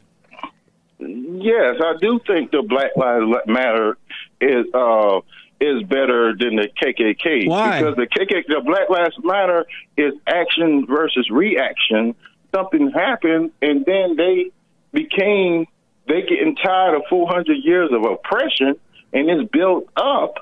Yes, 0.99 1.75
I 1.81 1.93
do 2.01 2.19
think 2.25 2.51
the 2.51 2.63
Black 2.63 2.91
Lives 2.97 3.25
Matter 3.45 3.97
is 4.41 4.65
uh, 4.73 5.19
is 5.61 5.83
better 5.83 6.35
than 6.35 6.55
the 6.55 6.69
KKK. 6.81 7.47
Why? 7.47 7.79
Because 7.79 7.95
the 7.95 8.07
KKK, 8.07 8.47
the 8.47 8.61
Black 8.65 8.89
Lives 8.89 9.15
Matter 9.23 9.65
is 9.97 10.13
action 10.27 10.85
versus 10.87 11.29
reaction. 11.29 12.15
Something 12.53 12.91
happened, 12.91 13.51
and 13.61 13.85
then 13.85 14.15
they 14.15 14.51
became 14.91 15.65
they 16.07 16.21
getting 16.23 16.55
tired 16.55 16.95
of 16.95 17.03
400 17.09 17.53
years 17.63 17.91
of 17.93 18.03
oppression, 18.03 18.75
and 19.13 19.29
it's 19.29 19.49
built 19.51 19.85
up 19.95 20.35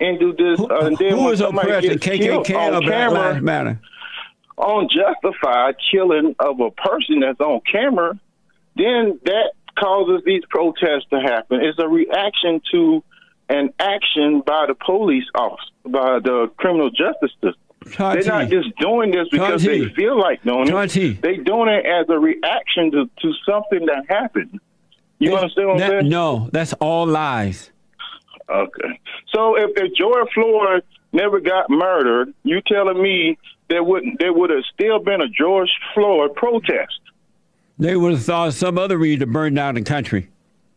into 0.00 0.32
this. 0.32 0.58
Who, 0.58 0.70
uh, 0.70 0.86
and 0.86 0.96
then 0.96 1.10
who 1.12 1.24
when 1.24 1.34
is 1.34 1.40
oppressed, 1.40 1.86
KKK 1.86 2.56
on 2.56 2.74
or 2.74 2.80
camera, 2.88 3.40
Matter? 3.40 3.80
unjustified 4.58 5.76
killing 5.90 6.34
of 6.38 6.60
a 6.60 6.70
person 6.70 7.20
that's 7.20 7.40
on 7.40 7.60
camera, 7.70 8.18
then 8.76 9.18
that 9.24 9.52
causes 9.78 10.22
these 10.24 10.42
protests 10.48 11.06
to 11.10 11.20
happen. 11.20 11.60
It's 11.62 11.78
a 11.78 11.88
reaction 11.88 12.60
to 12.72 13.02
an 13.48 13.72
action 13.78 14.42
by 14.46 14.66
the 14.68 14.74
police 14.74 15.24
office, 15.34 15.64
by 15.84 16.20
the 16.20 16.50
criminal 16.56 16.90
justice 16.90 17.32
system. 17.42 17.54
They're 17.84 18.22
not 18.24 18.48
just 18.48 18.76
doing 18.76 19.10
this 19.10 19.28
because 19.30 19.62
Tati. 19.62 19.88
they 19.88 19.94
feel 19.94 20.18
like 20.18 20.42
doing 20.42 20.66
Tati. 20.66 21.12
it. 21.12 21.22
They 21.22 21.36
doing 21.38 21.68
it 21.68 21.86
as 21.86 22.06
a 22.08 22.18
reaction 22.18 22.90
to, 22.92 23.10
to 23.20 23.32
something 23.48 23.86
that 23.86 24.04
happened. 24.08 24.60
You 25.18 25.34
understand 25.34 25.68
what 25.68 25.82
I'm 25.82 25.90
saying? 25.90 26.08
no, 26.08 26.48
that's 26.52 26.72
all 26.74 27.06
lies. 27.06 27.70
Okay. 28.48 29.00
So 29.34 29.56
if, 29.56 29.70
if 29.76 29.94
George 29.94 30.28
Floyd 30.34 30.82
never 31.12 31.40
got 31.40 31.70
murdered, 31.70 32.34
you 32.42 32.60
telling 32.66 33.00
me 33.00 33.38
there 33.68 33.84
wouldn't 33.84 34.18
there 34.18 34.32
would 34.32 34.50
have 34.50 34.64
still 34.74 34.98
been 34.98 35.20
a 35.20 35.28
George 35.28 35.70
Floyd 35.94 36.34
protest? 36.34 37.00
They 37.78 37.96
would 37.96 38.12
have 38.12 38.24
thought 38.24 38.52
some 38.54 38.76
other 38.76 38.98
reason 38.98 39.20
to 39.20 39.26
burn 39.26 39.54
down 39.54 39.74
the 39.74 39.82
country. 39.82 40.28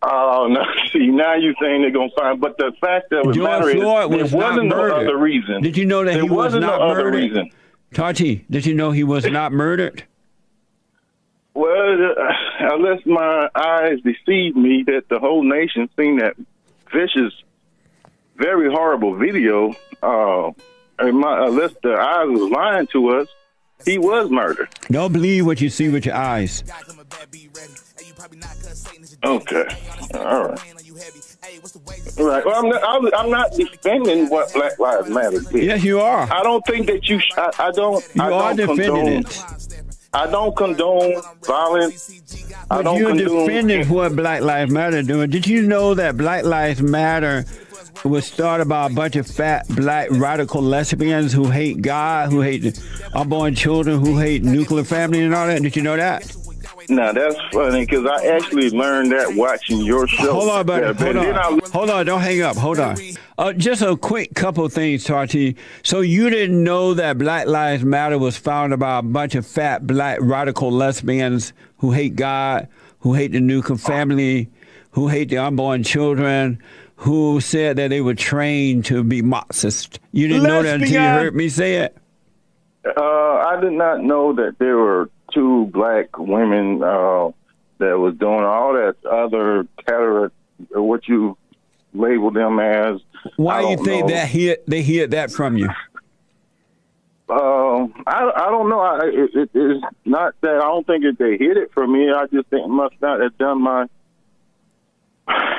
Oh 0.06 0.48
no! 0.50 0.62
See, 0.92 1.08
now 1.08 1.36
you're 1.36 1.54
saying 1.62 1.82
they're 1.82 1.92
gonna 1.92 2.10
find, 2.18 2.42
but 2.42 2.58
the 2.58 2.74
fact 2.82 3.10
that 3.12 3.24
the 3.26 3.32
George 3.32 3.38
matter 3.38 3.70
is, 3.70 3.76
was 3.84 4.10
there 4.32 4.40
not 4.40 4.50
wasn't 4.50 4.68
no 4.70 4.76
murdered. 4.76 4.94
other 5.08 5.18
reason. 5.18 5.62
Did 5.62 5.78
you 5.78 5.86
know 5.86 6.04
that 6.04 6.12
there 6.14 6.24
he 6.24 6.30
was 6.30 6.38
wasn't 6.54 6.62
not 6.64 6.80
no 6.80 6.86
other 6.90 7.04
murdered? 7.06 7.16
reason? 7.18 7.50
Tati, 7.94 8.46
did 8.50 8.66
you 8.66 8.74
know 8.74 8.92
he 8.92 9.04
was 9.04 9.26
not 9.26 9.52
murdered? 9.52 10.04
Well, 11.56 11.70
uh, 12.18 12.34
unless 12.74 13.06
my 13.06 13.48
eyes 13.54 14.00
deceive 14.04 14.56
me, 14.56 14.84
that 14.88 15.04
the 15.08 15.20
whole 15.20 15.44
nation 15.44 15.88
seen 15.96 16.18
that 16.18 16.34
vicious, 16.92 17.32
very 18.38 18.72
horrible 18.72 19.16
video. 19.16 19.76
Uh, 20.02 20.50
and 20.98 21.20
my, 21.20 21.46
unless 21.46 21.74
the 21.84 21.94
eyes 21.94 22.28
was 22.28 22.50
lying 22.50 22.88
to 22.94 23.10
us, 23.20 23.28
he 23.86 24.00
was 24.00 24.32
murdered. 24.32 24.70
Don't 24.90 25.14
believe 25.14 25.46
what 25.46 25.62
you 25.62 25.70
see 25.70 25.90
with 25.90 26.08
your 26.08 26.16
eyes. 26.16 26.64
Okay, 29.24 29.66
all 30.16 30.48
right. 30.50 30.60
All 32.20 32.26
right. 32.26 32.46
Well, 32.46 32.56
I'm 32.56 32.70
not, 32.70 32.84
I'm- 32.84 33.10
I'm 33.18 33.30
not 33.30 33.52
defending 33.54 34.30
what 34.30 34.52
Black 34.54 34.78
Lives 34.80 35.10
Matter 35.10 35.40
did. 35.40 35.64
Yes, 35.64 35.84
you 35.84 36.00
are. 36.00 36.32
I 36.32 36.44
don't 36.44 36.66
think 36.66 36.88
that 36.88 37.08
you. 37.08 37.20
Sh- 37.20 37.32
I, 37.38 37.52
I 37.60 37.72
don't. 37.72 38.06
You 38.16 38.22
I 38.24 38.26
are 38.32 38.54
don't 38.54 38.78
defending 38.78 38.96
condone, 38.96 39.08
it. 39.20 39.44
I 40.14 40.28
don't 40.30 40.56
condone 40.56 41.22
violence. 41.44 42.12
I 42.70 42.78
But 42.78 42.82
don't 42.84 42.98
you're 43.00 43.10
condone. 43.16 43.48
defending 43.48 43.88
what 43.90 44.16
Black 44.16 44.42
Lives 44.42 44.72
Matter 44.72 44.98
are 45.00 45.04
doing. 45.04 45.30
Did 45.30 45.48
you 45.48 45.64
know 45.64 45.94
that 45.96 46.18
Black 46.18 46.44
Lives 46.44 46.82
Matter 46.82 47.46
was 48.04 48.26
started 48.26 48.68
by 48.68 48.88
a 48.88 48.90
bunch 48.90 49.16
of 49.16 49.26
fat 49.26 49.68
black 49.70 50.10
radical 50.12 50.62
lesbians 50.62 51.32
who 51.32 51.46
hate 51.50 51.82
God, 51.82 52.32
who 52.32 52.42
hate 52.42 52.78
unborn 53.14 53.56
children, 53.56 54.00
who 54.04 54.18
hate 54.20 54.44
nuclear 54.44 54.84
family 54.84 55.22
and 55.24 55.34
all 55.34 55.48
that? 55.48 55.62
Did 55.62 55.76
you 55.76 55.82
know 55.82 55.96
that? 55.96 56.36
Now 56.90 57.12
that's 57.12 57.36
funny 57.52 57.86
because 57.86 58.06
I 58.06 58.28
actually 58.28 58.70
learned 58.70 59.12
that 59.12 59.34
watching 59.36 59.80
your 59.80 60.08
show. 60.08 60.32
Hold 60.34 60.50
on, 60.50 60.66
buddy. 60.66 60.86
Yeah, 60.86 60.94
Hold 60.94 61.18
on. 61.18 61.36
I- 61.64 61.70
Hold 61.74 61.90
on. 61.90 62.06
Don't 62.06 62.22
hang 62.22 62.42
up. 62.42 62.56
Hold 62.56 62.80
on. 62.80 62.98
Uh, 63.38 63.54
just 63.54 63.82
a 63.82 63.96
quick 63.96 64.34
couple 64.36 64.68
things, 64.70 65.04
Tati. 65.04 65.56
So 65.84 66.02
you 66.02 66.30
didn't 66.30 66.64
know 66.64 66.94
that 66.94 67.18
Black 67.18 67.48
Lives 67.48 67.84
Matter 67.84 68.18
was 68.20 68.38
founded 68.38 68.80
by 68.80 69.00
a 69.00 69.02
bunch 69.02 69.36
of 69.36 69.46
fat 69.48 69.88
black 69.88 70.20
radical 70.22 70.72
lesbians 70.72 71.54
who 71.78 71.92
hate 71.92 72.16
God, 72.16 72.68
who 73.00 73.14
hate 73.14 73.32
the 73.32 73.40
nuclear 73.40 73.78
family, 73.78 74.50
who 74.92 75.08
hate 75.08 75.30
the 75.30 75.38
unborn 75.40 75.84
children, 75.84 76.62
who 76.98 77.42
said 77.42 77.78
that 77.78 77.90
they 77.90 78.02
were 78.02 78.14
trained 78.14 78.86
to 78.86 79.04
be 79.04 79.22
Marxist. 79.22 80.00
You 80.12 80.28
didn't 80.28 80.44
know 80.44 80.62
that 80.64 80.76
until 80.76 80.90
you 80.92 81.00
heard 81.00 81.36
me 81.36 81.50
say 81.50 81.76
it. 81.78 81.98
Uh, 82.86 83.02
I 83.02 83.58
did 83.62 83.72
not 83.74 84.02
know 84.04 84.34
that 84.34 84.56
there 84.60 84.78
were 84.78 85.10
two 85.34 85.66
black 85.68 86.18
women 86.18 86.82
uh, 86.84 87.32
that 87.80 87.98
was 87.98 88.16
doing 88.16 88.44
all 88.44 88.74
that 88.74 88.96
other 89.06 89.68
category, 89.86 90.30
what 90.72 91.08
you 91.08 91.38
label 91.94 92.32
them 92.32 92.60
as. 92.60 93.02
Why 93.38 93.62
do 93.62 93.70
you 93.70 93.78
think 93.78 94.08
know. 94.08 94.14
that 94.16 94.28
he, 94.28 94.56
they 94.68 94.82
hid 94.82 95.12
that 95.12 95.32
from 95.32 95.58
you? 95.58 95.70
Uh, 97.30 97.88
I 98.06 98.32
I 98.36 98.50
don't 98.52 98.70
know. 98.70 98.80
I, 98.82 99.00
it, 99.06 99.30
it, 99.34 99.50
it's 99.54 99.86
not 100.06 100.36
that 100.42 100.58
I 100.58 100.60
don't 100.60 100.86
think 100.86 101.04
that 101.04 101.18
they 101.18 101.38
hid 101.38 101.58
it 101.58 101.72
from 101.74 101.94
me. 101.94 102.12
I 102.12 102.26
just 102.28 102.48
think 102.50 102.68
must 102.68 102.96
not 103.02 103.22
have 103.22 103.38
done 103.38 103.62
my 103.62 103.86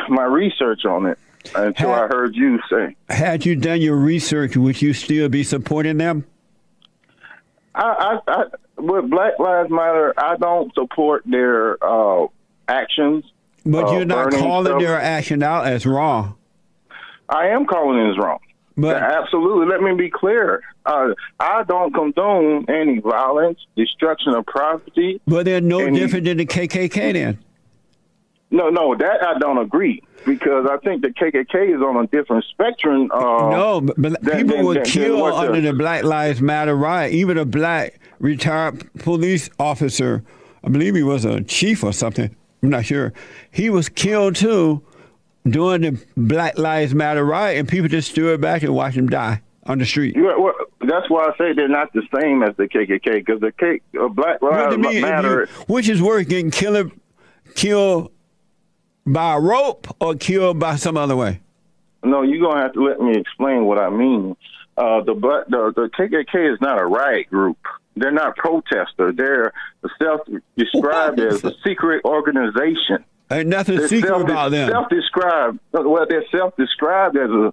my 0.09 0.25
research 0.25 0.85
on 0.85 1.07
it 1.07 1.19
until 1.55 1.89
Ha- 1.89 2.05
I 2.05 2.07
heard 2.07 2.37
you 2.37 2.61
say. 2.71 2.95
Had 3.09 3.47
you 3.47 3.57
done 3.57 3.81
your 3.81 3.97
research, 3.97 4.57
would 4.57 4.83
you 4.83 4.93
still 4.93 5.29
be 5.29 5.43
supporting 5.43 5.97
them? 5.97 6.27
I, 7.75 8.21
I 8.29 8.45
with 8.77 9.11
Black 9.11 9.39
Lives 9.39 9.71
Matter, 9.71 10.15
I 10.17 10.37
don't 10.37 10.73
support 10.75 11.23
their 11.27 11.83
uh, 11.83 12.27
actions. 12.69 13.25
But 13.67 13.89
uh, 13.89 13.93
you're 13.93 14.05
not 14.05 14.33
calling 14.33 14.67
stuff. 14.67 14.81
their 14.81 15.01
action 15.01 15.43
out 15.43 15.67
as 15.67 15.87
wrong. 15.87 16.37
I 17.29 17.49
am 17.49 17.65
calling 17.67 17.99
it 17.99 18.11
as 18.13 18.19
wrong. 18.19 18.39
But 18.77 18.97
Absolutely. 19.03 19.67
Let 19.67 19.81
me 19.83 19.95
be 19.95 20.11
clear. 20.11 20.63
Uh, 20.85 21.15
I 21.41 21.63
don't 21.63 21.95
condone 21.95 22.67
any 22.69 22.99
violence, 22.99 23.59
destruction 23.77 24.35
of 24.35 24.45
property. 24.47 25.21
but 25.27 25.45
they're 25.45 25.61
no 25.61 25.81
And- 25.81 25.97
different 25.97 26.25
than 26.27 26.37
the 26.39 26.47
KKK 26.47 27.13
then. 27.13 27.39
No, 28.51 28.69
no, 28.69 28.95
that 28.95 29.23
I 29.27 29.39
don't 29.39 29.59
agree 29.59 30.01
because 30.27 30.67
I 30.71 30.77
think 30.79 31.03
the 31.03 31.09
KKK 31.09 31.75
is 31.75 31.81
on 31.83 31.97
a 32.05 32.07
different 32.09 32.45
spectrum. 32.51 33.11
Uh, 33.13 33.51
No, 33.51 33.81
but, 33.81 33.97
but 34.01 34.23
then- 34.23 34.47
people 34.47 34.65
were 34.67 34.81
killed 34.83 35.21
what 35.21 35.31
the- 35.41 35.49
under 35.49 35.61
the 35.61 35.73
Black 35.73 36.05
Lives 36.05 36.41
Matter 36.43 36.75
riot. 36.77 37.13
Even 37.15 37.39
a 37.39 37.45
black 37.45 37.99
retired 38.29 38.91
police 38.95 39.51
officer, 39.59 40.25
I 40.65 40.71
believe 40.71 40.95
he 40.95 41.03
was 41.03 41.25
a 41.27 41.43
chief 41.43 41.85
or 41.85 41.93
something. 41.93 42.35
I'm 42.63 42.71
not 42.71 42.87
sure. 42.87 43.13
He 43.51 43.69
was 43.69 43.91
killed 43.91 44.37
too 44.37 44.83
during 45.47 45.83
the 45.83 46.05
Black 46.17 46.59
Lives 46.59 46.95
Matter 46.95 47.23
riot, 47.25 47.59
and 47.59 47.69
people 47.69 47.89
just 47.89 48.11
stood 48.13 48.41
back 48.41 48.63
and 48.63 48.75
watched 48.75 48.97
him 48.97 49.09
die 49.11 49.43
on 49.67 49.79
the 49.79 49.85
street. 49.85 50.17
you- 50.17 50.25
well, 50.25 50.55
that's 50.81 51.09
why 51.11 51.25
I 51.25 51.37
say 51.37 51.53
they're 51.53 51.69
not 51.69 51.93
the 51.93 52.03
same 52.19 52.43
as 52.43 52.57
the 52.57 52.67
KKK 52.67 53.17
because 53.19 53.41
the 53.41 53.53
K, 53.53 53.81
uh, 54.01 54.09
Black 54.09 54.41
Lives 54.41 54.79
mean, 54.79 55.03
Matter. 55.03 55.43
you- 55.51 55.65
which 55.75 55.89
is 55.91 56.01
worse, 56.03 56.25
getting 56.27 56.51
killed, 56.51 56.93
killed 57.55 58.11
by 59.07 59.35
a 59.35 59.41
rope 59.41 59.87
or 60.01 60.15
killed 60.15 60.59
by 60.59 60.77
some 60.77 60.97
other 60.97 61.15
way? 61.17 61.41
No, 62.03 62.23
you're 62.23 62.41
gonna 62.41 62.63
have 62.63 62.73
to 62.73 62.83
let 62.83 63.01
me 63.01 63.17
explain 63.19 63.65
what 63.67 63.79
I 63.79 63.91
mean. 63.91 64.35
Uh, 64.79 65.03
the 65.03 65.15
black, 65.15 65.47
the, 65.49 65.73
the 65.77 65.89
KKK 65.97 66.53
is 66.55 66.61
not 66.63 66.79
a 66.81 66.85
riot 66.87 67.29
group. 67.31 67.59
They're 67.97 68.11
not 68.13 68.37
protesters. 68.37 69.15
They're 69.17 69.53
self-described 70.03 71.21
as 71.21 71.45
a 71.45 71.53
secret 71.65 72.05
organization. 72.05 73.05
Ain't 73.31 73.49
nothing 73.49 73.77
They're 73.79 73.89
secret 73.89 74.09
self- 74.09 74.23
about 74.23 74.51
them. 74.51 74.69
Self-described. 74.71 75.59
Well, 75.73 76.07
they're 76.09 76.25
self-described 76.31 77.17
as 77.17 77.31
a 77.31 77.53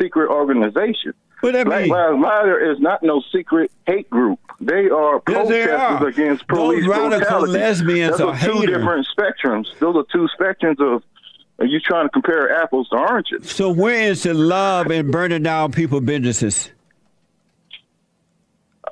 secret 0.00 0.28
organization. 0.28 1.14
What 1.40 1.52
that 1.52 1.66
Black 1.66 1.82
mean? 1.82 1.90
Lives 1.90 2.18
Matter 2.18 2.72
is 2.72 2.80
not 2.80 3.02
no 3.02 3.22
secret 3.32 3.70
hate 3.86 4.08
group. 4.10 4.40
They 4.60 4.88
are 4.88 5.22
Yes, 5.28 5.48
they 5.48 5.64
protesters 5.66 5.80
are. 5.80 6.06
against 6.06 6.44
Those 6.48 6.56
police 6.58 6.86
radical 6.86 7.18
brutality. 7.18 7.52
lesbians 7.52 8.10
Those 8.18 8.20
are 8.20 8.28
are 8.34 8.38
two 8.40 8.52
haters. 8.60 8.76
different 8.76 9.06
spectrums. 9.16 9.78
Those 9.78 9.96
are 9.96 10.04
two 10.10 10.28
spectrums 10.38 10.80
of. 10.80 11.02
Are 11.58 11.64
you 11.66 11.80
trying 11.80 12.04
to 12.06 12.10
compare 12.10 12.54
apples 12.62 12.88
to 12.90 12.96
oranges? 12.96 13.50
So 13.50 13.70
where 13.70 14.10
is 14.10 14.24
the 14.24 14.34
love 14.34 14.90
in 14.90 15.10
burning 15.10 15.42
down 15.42 15.72
people 15.72 16.00
businesses? 16.02 16.70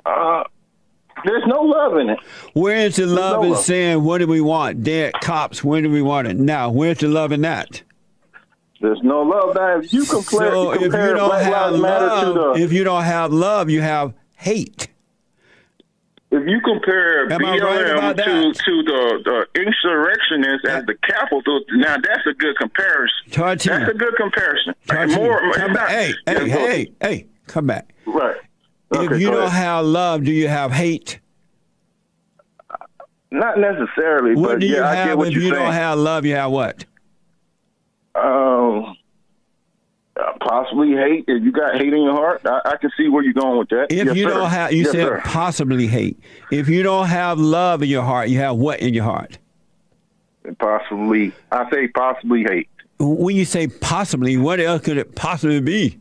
Uh, 0.05 0.43
there's 1.25 1.43
no 1.47 1.61
love 1.61 1.97
in 1.97 2.09
it. 2.09 2.19
Where 2.53 2.77
is 2.77 2.95
the 2.97 3.05
love 3.05 3.41
no 3.41 3.43
in 3.47 3.51
love. 3.53 3.63
saying 3.63 4.03
what 4.03 4.19
do 4.19 4.27
we 4.27 4.41
want? 4.41 4.83
Dead 4.83 5.13
cops, 5.21 5.63
when 5.63 5.83
do 5.83 5.89
we 5.89 6.01
want 6.01 6.27
it? 6.27 6.37
Now, 6.37 6.69
where's 6.69 6.99
the 6.99 7.07
love 7.07 7.31
in 7.31 7.41
that? 7.41 7.81
There's 8.81 9.01
no 9.03 9.21
love. 9.21 9.55
Now, 9.55 9.79
if 9.79 9.91
you 9.93 10.05
compare, 10.05 10.51
so 10.51 10.71
if 10.73 10.81
you 10.81 10.89
don't 10.89 11.29
Black 11.29 11.43
have 11.43 11.71
Lives 11.71 11.79
love, 11.79 12.55
the, 12.57 12.63
if 12.63 12.71
you 12.73 12.83
don't 12.83 13.03
have 13.03 13.33
love, 13.33 13.69
you 13.69 13.81
have 13.81 14.13
hate. 14.35 14.89
if 16.31 16.47
you 16.47 16.59
compare 16.61 17.31
Am 17.31 17.43
I 17.45 17.57
right 17.57 18.15
BLM 18.15 18.15
to, 18.17 18.53
to 18.53 18.83
the, 18.83 19.21
the 19.53 19.61
insurrectionists 19.61 20.67
at 20.67 20.85
the 20.85 20.95
capital, 21.03 21.61
now 21.71 21.95
that's 21.97 22.27
a 22.27 22.33
good 22.33 22.57
comparison. 22.57 23.15
Tati, 23.31 23.69
That's 23.69 23.89
a 23.89 23.93
good 23.93 24.15
comparison. 24.17 24.75
More, 25.15 25.53
come 25.53 25.73
back. 25.73 25.89
Hey, 25.89 26.13
hey, 26.27 26.49
hey, 26.49 26.91
hey, 27.01 27.27
come 27.47 27.65
back. 27.67 27.93
Right. 28.05 28.37
If 28.91 29.19
you 29.19 29.31
don't 29.31 29.47
ahead. 29.47 29.63
have 29.63 29.85
love, 29.85 30.23
do 30.23 30.31
you 30.31 30.47
have 30.47 30.71
hate? 30.71 31.19
Not 33.31 33.59
necessarily, 33.59 34.35
What 34.35 34.49
but 34.51 34.59
do 34.61 34.67
you 34.67 34.75
yeah, 34.77 34.87
I 34.89 34.95
get 34.95 35.07
have 35.07 35.19
if 35.21 35.33
you 35.33 35.41
saying. 35.41 35.53
don't 35.53 35.73
have 35.73 35.97
love? 35.99 36.25
You 36.25 36.35
have 36.35 36.51
what? 36.51 36.85
Um, 38.15 38.95
uh, 40.15 40.23
possibly 40.39 40.91
hate. 40.93 41.25
If 41.27 41.43
you 41.43 41.51
got 41.51 41.75
hate 41.75 41.93
in 41.93 42.03
your 42.03 42.13
heart, 42.13 42.41
I, 42.45 42.61
I 42.65 42.77
can 42.77 42.91
see 42.95 43.09
where 43.09 43.23
you're 43.23 43.33
going 43.33 43.57
with 43.57 43.67
that. 43.69 43.87
If 43.89 44.05
Yes, 44.05 44.15
you 44.15 44.23
sir. 44.23 44.29
don't 44.29 44.49
have, 44.49 44.71
you 44.71 44.83
Yes, 44.83 44.91
said 44.91 45.03
sir. 45.05 45.21
possibly 45.25 45.87
hate. 45.87 46.17
If 46.51 46.69
you 46.69 46.81
don't 46.83 47.07
have 47.07 47.37
love 47.39 47.83
in 47.83 47.89
your 47.89 48.03
heart, 48.03 48.29
you 48.29 48.37
have 48.39 48.55
what 48.55 48.79
in 48.79 48.93
your 48.93 49.03
heart? 49.03 49.37
possibly. 50.59 51.33
I 51.51 51.69
say 51.71 51.87
possibly 51.89 52.43
hate. 52.43 52.69
When 52.99 53.35
you 53.35 53.43
say 53.45 53.67
possibly, 53.67 54.37
what 54.37 54.59
else 54.61 54.81
could 54.83 54.95
it 54.97 55.15
possibly 55.15 55.59
be? 55.59 55.99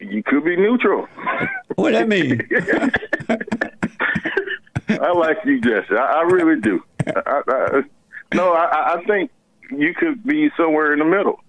You 0.00 0.22
could 0.22 0.44
be 0.44 0.56
neutral. 0.56 1.06
What 1.76 1.92
that 1.92 2.08
mean? 2.08 2.40
I 4.88 5.12
like 5.12 5.38
you, 5.44 5.60
Jesse. 5.60 5.94
I, 5.94 6.20
I 6.20 6.22
really 6.22 6.60
do. 6.60 6.82
I, 7.06 7.42
I, 7.48 7.82
no, 8.34 8.52
I, 8.52 8.94
I 8.94 9.04
think 9.06 9.30
you 9.70 9.94
could 9.94 10.24
be 10.24 10.50
somewhere 10.56 10.92
in 10.92 10.98
the 11.00 11.04
middle. 11.04 11.40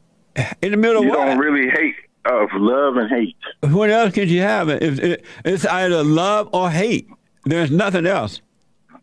In 0.61 0.71
the 0.71 0.77
middle 0.77 1.03
You 1.03 1.11
of 1.11 1.17
what? 1.17 1.25
don't 1.25 1.37
really 1.39 1.69
hate 1.69 1.95
of 2.25 2.49
love 2.53 2.97
and 2.97 3.09
hate. 3.09 3.35
what 3.61 3.89
else 3.89 4.13
could 4.13 4.29
you 4.29 4.41
have? 4.41 4.69
If 4.69 4.99
it, 4.99 5.25
it's 5.45 5.65
either 5.65 6.03
love 6.03 6.49
or 6.53 6.69
hate. 6.69 7.09
There's 7.45 7.71
nothing 7.71 8.05
else. 8.05 8.41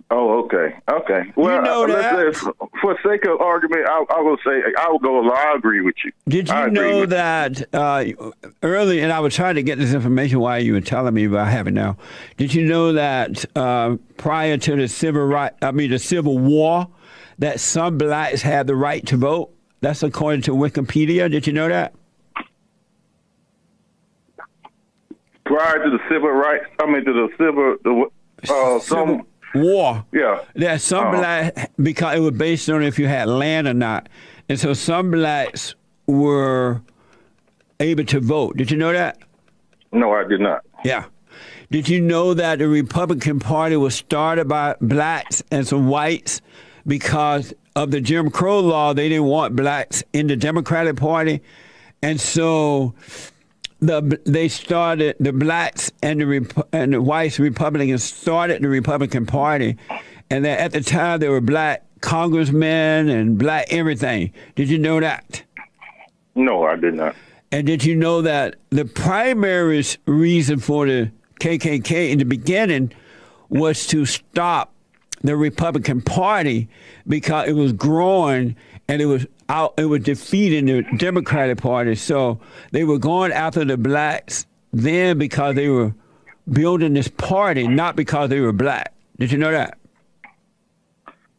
Oh, 0.09 0.45
okay, 0.45 0.77
okay. 0.89 1.33
Well, 1.35 1.63
know 1.63 1.83
uh, 1.83 1.87
that. 1.89 2.35
say, 2.37 2.51
for, 2.81 2.97
sake 3.05 3.25
of 3.25 3.41
argument, 3.41 3.89
I, 3.89 4.05
I 4.11 4.21
will 4.21 4.37
say 4.45 4.63
I 4.79 4.89
will 4.89 5.01
go 5.01 5.19
along. 5.19 5.37
I 5.37 5.55
agree 5.57 5.81
with 5.81 5.97
you. 6.05 6.13
Did 6.29 6.49
you 6.49 6.71
know 6.71 7.07
that 7.07 7.75
uh, 7.75 8.05
early, 8.63 9.01
and 9.01 9.13
I 9.13 9.19
was 9.19 9.35
trying 9.35 9.57
to 9.57 9.65
get 9.65 9.79
this 9.79 9.93
information 9.93 10.39
while 10.39 10.63
you 10.63 10.75
were 10.75 10.81
telling 10.81 11.13
me, 11.13 11.27
but 11.27 11.41
I 11.41 11.51
have 11.51 11.67
it 11.67 11.73
now. 11.73 11.97
Did 12.37 12.55
you 12.55 12.67
know 12.67 12.93
that 12.93 13.45
uh, 13.57 13.97
prior 14.17 14.57
to 14.57 14.77
the 14.77 14.87
civil 14.87 15.25
right, 15.25 15.53
I 15.61 15.73
mean 15.73 15.91
the 15.91 15.99
Civil 15.99 16.39
War, 16.39 16.87
that 17.41 17.59
some 17.59 17.99
blacks 17.99 18.43
had 18.43 18.69
the 18.69 18.77
right 18.77 19.05
to 19.07 19.17
vote? 19.17 19.53
That's 19.81 20.05
according 20.05 20.43
to 20.43 20.53
Wikipedia. 20.53 21.29
Did 21.29 21.49
you 21.49 21.53
know 21.53 21.69
that? 21.69 21.95
Prior 25.47 25.83
to 25.83 25.91
the 25.91 25.99
civil 26.09 26.31
rights, 26.31 26.67
I 26.79 26.87
mean 26.87 27.05
to 27.05 27.13
the 27.13 27.29
civil, 27.37 27.77
the 27.83 28.11
uh, 28.53 28.79
some 28.79 29.27
War. 29.55 30.05
yeah. 30.12 30.41
That 30.57 30.81
some 30.81 31.07
Uh-huh. 31.09 31.17
black 31.19 31.71
because 31.83 32.17
it 32.17 32.21
was 32.21 32.33
based 32.33 32.69
on 32.71 32.83
if 32.83 32.99
you 32.99 33.07
had 33.09 33.29
land 33.29 33.67
or 33.69 33.75
not, 33.75 34.09
and 34.49 34.59
so 34.59 34.73
some 34.75 35.11
blacks 35.11 35.75
were 36.07 36.83
able 37.81 38.05
to 38.05 38.21
vote. 38.21 38.57
Did 38.57 38.71
you 38.71 38.76
know 38.76 38.93
that? 38.93 39.19
No, 39.93 40.12
I 40.12 40.25
did 40.25 40.41
not. 40.41 40.62
Yeah. 40.85 41.05
Did 41.71 41.88
you 41.88 42.00
know 42.00 42.33
that 42.35 42.59
the 42.61 42.69
Republican 42.69 43.41
Party 43.41 43.76
was 43.76 43.95
started 43.95 44.47
by 44.49 44.76
blacks 44.81 45.43
and 45.50 45.67
some 45.67 45.88
whites 45.88 46.41
because 46.87 47.53
of 47.75 47.91
the 47.91 48.00
Jim 48.00 48.31
Crow 48.31 48.61
law? 48.61 48.93
They 48.95 49.09
didn't 49.09 49.25
want 49.25 49.57
blacks 49.57 50.03
in 50.12 50.26
the 50.29 50.37
Democratic 50.37 50.97
Party, 50.97 51.41
and 52.03 52.21
so 52.21 52.95
the 53.80 54.21
they 54.25 54.49
started 54.49 55.16
the 55.21 55.33
blacks 55.33 55.92
and 56.02 56.21
the 56.21 56.66
and 56.73 56.92
the 56.92 57.02
whites 57.02 57.38
Republicans 57.38 58.04
started 58.04 58.62
the 58.62 58.68
Republican 58.68 59.26
Party, 59.26 59.76
and 60.30 60.45
that 60.45 60.59
at 60.61 60.73
the 60.73 60.80
time 60.80 61.21
there 61.21 61.30
were 61.30 61.40
black 61.40 61.85
congressmen 62.00 63.09
and 63.09 63.38
black 63.38 63.66
everything. 63.71 64.33
Did 64.54 64.68
you 64.68 64.78
know 64.78 65.00
that? 65.00 65.42
No, 66.35 66.64
I 66.64 66.76
did 66.76 66.95
not. 66.95 67.14
And 67.52 67.66
did 67.66 67.85
you 67.85 67.97
know 67.97 68.23
that 68.23 68.56
the 68.71 68.85
primary 68.85 69.83
reason 70.06 70.59
for 70.59 70.87
the 70.87 71.11
KKK 71.40 72.11
in 72.11 72.18
the 72.18 72.25
beginning 72.25 72.92
was 73.49 73.87
to 73.88 74.04
stop 74.04 74.73
the 75.23 75.37
Republican 75.37 76.02
Party 76.02 76.68
because 77.06 77.49
it 77.49 77.52
was 77.52 77.73
growing 77.73 78.56
and 78.88 79.02
it 79.02 79.07
was 79.07 79.26
out, 79.49 79.75
it 79.78 79.87
was 79.87 80.02
defeating 80.02 80.66
the 80.66 80.83
Democratic 80.97 81.59
Party. 81.59 81.94
So 81.94 82.40
they 82.72 82.85
were 82.85 82.99
going 82.99 83.33
after 83.33 83.64
the 83.64 83.77
blacks 83.77 84.46
then 84.72 85.18
because 85.18 85.55
they 85.55 85.68
were 85.68 85.94
building 86.51 86.94
this 86.94 87.09
party, 87.09 87.66
not 87.66 87.96
because 87.96 88.31
they 88.31 88.40
were 88.40 88.53
black. 88.53 88.92
Did 89.18 89.33
you 89.33 89.38
know 89.38 89.51
that? 89.51 89.79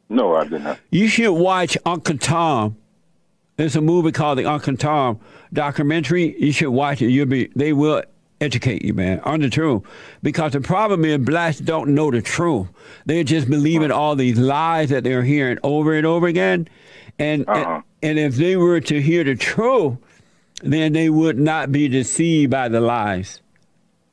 No, 0.09 0.35
I 0.35 0.45
did 0.45 0.63
not. 0.63 0.79
You 0.89 1.07
should 1.07 1.33
watch 1.33 1.77
Uncle 1.85 2.17
Tom. 2.17 2.77
There's 3.57 3.75
a 3.75 3.81
movie 3.81 4.11
called 4.11 4.37
the 4.37 4.45
Uncle 4.45 4.77
Tom 4.77 5.19
documentary. 5.51 6.35
You 6.39 6.51
should 6.51 6.69
watch 6.69 7.01
it. 7.01 7.09
You'll 7.09 7.25
be. 7.25 7.49
They 7.55 7.73
will 7.73 8.03
educate 8.39 8.83
you, 8.83 8.93
man, 8.93 9.19
on 9.21 9.41
the 9.41 9.49
truth. 9.49 9.83
Because 10.21 10.53
the 10.53 10.61
problem 10.61 11.03
is 11.03 11.17
blacks 11.17 11.59
don't 11.59 11.93
know 11.93 12.11
the 12.11 12.21
truth. 12.21 12.67
They're 13.05 13.23
just 13.23 13.49
believing 13.49 13.91
all 13.91 14.15
these 14.15 14.37
lies 14.37 14.89
that 14.89 15.03
they're 15.03 15.23
hearing 15.23 15.57
over 15.63 15.93
and 15.93 16.05
over 16.05 16.27
again. 16.27 16.67
And 17.19 17.45
Uh-huh. 17.47 17.81
and, 18.03 18.19
if 18.19 18.35
they 18.35 18.55
were 18.55 18.79
to 18.81 19.01
hear 19.01 19.23
the 19.23 19.35
truth, 19.35 19.97
then 20.61 20.93
they 20.93 21.09
would 21.09 21.37
not 21.39 21.71
be 21.71 21.87
deceived 21.87 22.51
by 22.51 22.67
the 22.69 22.79
lies. 22.79 23.41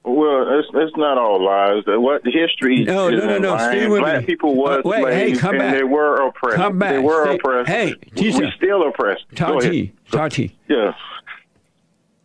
Well, 0.06 0.58
it's 0.58 0.68
it's 0.74 0.96
not 0.96 1.16
all 1.18 1.42
lies. 1.42 1.82
What 1.86 2.22
history? 2.26 2.84
No, 2.84 3.08
no, 3.10 3.24
no, 3.26 3.38
no. 3.38 3.56
Stay 3.58 3.86
with 3.88 4.00
Black 4.00 4.20
me. 4.20 4.26
people 4.26 4.54
was 4.54 4.78
Uh, 4.78 4.82
wait, 4.88 4.98
hey, 5.14 5.26
slaves, 5.28 5.40
come 5.40 5.50
and 5.52 5.58
back. 5.60 5.74
they 5.74 5.82
were 5.84 6.26
oppressed. 6.26 6.56
Come 6.56 6.78
back. 6.78 6.92
They 6.92 6.98
were 6.98 7.24
Stay- 7.24 7.34
oppressed. 7.36 7.70
hey, 7.70 7.94
we 8.16 8.52
still 8.56 8.86
oppressed. 8.88 9.24
Tati, 9.34 9.92
Tati. 10.10 10.56
Yeah. 10.68 10.92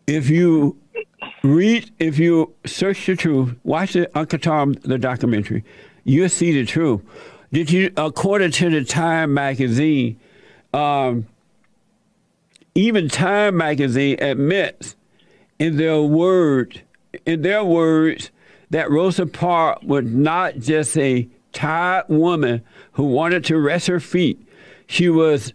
if 0.07 0.29
you 0.29 0.75
read, 1.43 1.89
if 1.99 2.19
you 2.19 2.53
search 2.65 3.05
the 3.05 3.15
truth, 3.15 3.55
watch 3.63 3.93
the 3.93 4.09
Uncle 4.17 4.39
Tom 4.39 4.73
the 4.83 4.97
documentary, 4.97 5.63
you'll 6.03 6.29
see 6.29 6.51
the 6.51 6.65
truth. 6.65 7.01
Did 7.53 7.71
you, 7.71 7.91
according 7.97 8.51
to 8.51 8.69
the 8.69 8.83
Time 8.83 9.33
magazine, 9.33 10.19
um, 10.73 11.25
even 12.75 13.09
Time 13.09 13.57
magazine 13.57 14.17
admits 14.21 14.95
in 15.57 15.77
their 15.77 16.01
word, 16.01 16.81
in 17.25 17.41
their 17.41 17.63
words, 17.63 18.31
that 18.69 18.89
Rosa 18.89 19.25
Parks 19.25 19.83
was 19.83 20.05
not 20.05 20.59
just 20.59 20.97
a 20.97 21.27
tired 21.51 22.05
woman 22.07 22.61
who 22.93 23.03
wanted 23.03 23.43
to 23.45 23.57
rest 23.57 23.87
her 23.87 23.99
feet. 23.99 24.39
She 24.87 25.09
was 25.09 25.53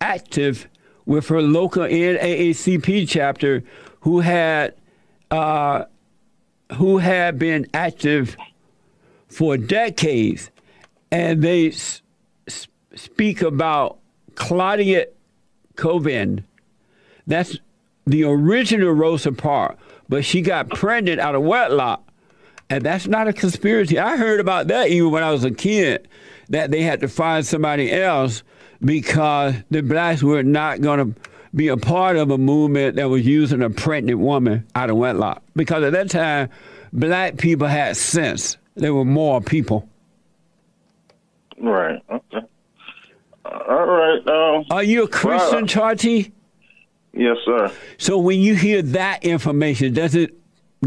active 0.00 0.68
with 1.06 1.28
her 1.28 1.42
local 1.42 1.82
NAACP 1.82 3.08
chapter, 3.08 3.62
who 4.00 4.20
had 4.20 4.74
uh, 5.30 5.84
who 6.76 6.98
had 6.98 7.38
been 7.38 7.66
active 7.74 8.36
for 9.28 9.56
decades, 9.56 10.50
and 11.10 11.42
they 11.42 11.68
s- 11.68 12.00
speak 12.94 13.42
about 13.42 13.98
Claudette 14.34 15.08
Colvin. 15.76 16.44
That's 17.26 17.58
the 18.06 18.24
original 18.24 18.92
Rosa 18.92 19.32
Parks, 19.32 19.82
but 20.08 20.24
she 20.24 20.42
got 20.42 20.68
pregnant 20.68 21.20
out 21.20 21.34
of 21.34 21.42
wedlock. 21.42 22.02
And 22.70 22.84
that's 22.84 23.06
not 23.06 23.28
a 23.28 23.32
conspiracy. 23.32 23.98
I 23.98 24.16
heard 24.16 24.40
about 24.40 24.68
that 24.68 24.88
even 24.88 25.10
when 25.10 25.22
I 25.22 25.30
was 25.30 25.44
a 25.44 25.50
kid, 25.50 26.08
that 26.48 26.70
they 26.70 26.82
had 26.82 27.00
to 27.00 27.08
find 27.08 27.44
somebody 27.44 27.92
else 27.92 28.42
because 28.82 29.54
the 29.70 29.82
blacks 29.82 30.22
were 30.22 30.42
not 30.42 30.80
going 30.80 31.14
to 31.14 31.20
be 31.54 31.68
a 31.68 31.76
part 31.76 32.16
of 32.16 32.30
a 32.30 32.38
movement 32.38 32.96
that 32.96 33.08
was 33.08 33.24
using 33.24 33.62
a 33.62 33.70
pregnant 33.70 34.18
woman 34.18 34.66
out 34.74 34.90
of 34.90 34.96
wedlock. 34.96 35.42
Because 35.54 35.84
at 35.84 35.92
that 35.92 36.10
time, 36.10 36.48
black 36.92 37.36
people 37.36 37.66
had 37.66 37.96
sense. 37.96 38.56
There 38.74 38.92
were 38.92 39.04
more 39.04 39.40
people. 39.40 39.88
Right. 41.58 42.02
Okay. 42.10 42.46
All 43.68 43.86
right. 43.86 44.26
Um, 44.26 44.64
Are 44.70 44.82
you 44.82 45.04
a 45.04 45.08
Christian, 45.08 45.52
Well- 45.60 45.66
Charty? 45.66 46.32
yes, 47.12 47.36
sir. 47.44 47.70
So 47.98 48.18
when 48.18 48.40
you 48.40 48.54
hear 48.54 48.82
that 48.82 49.24
information, 49.24 49.92
does 49.94 50.14
it 50.14 50.34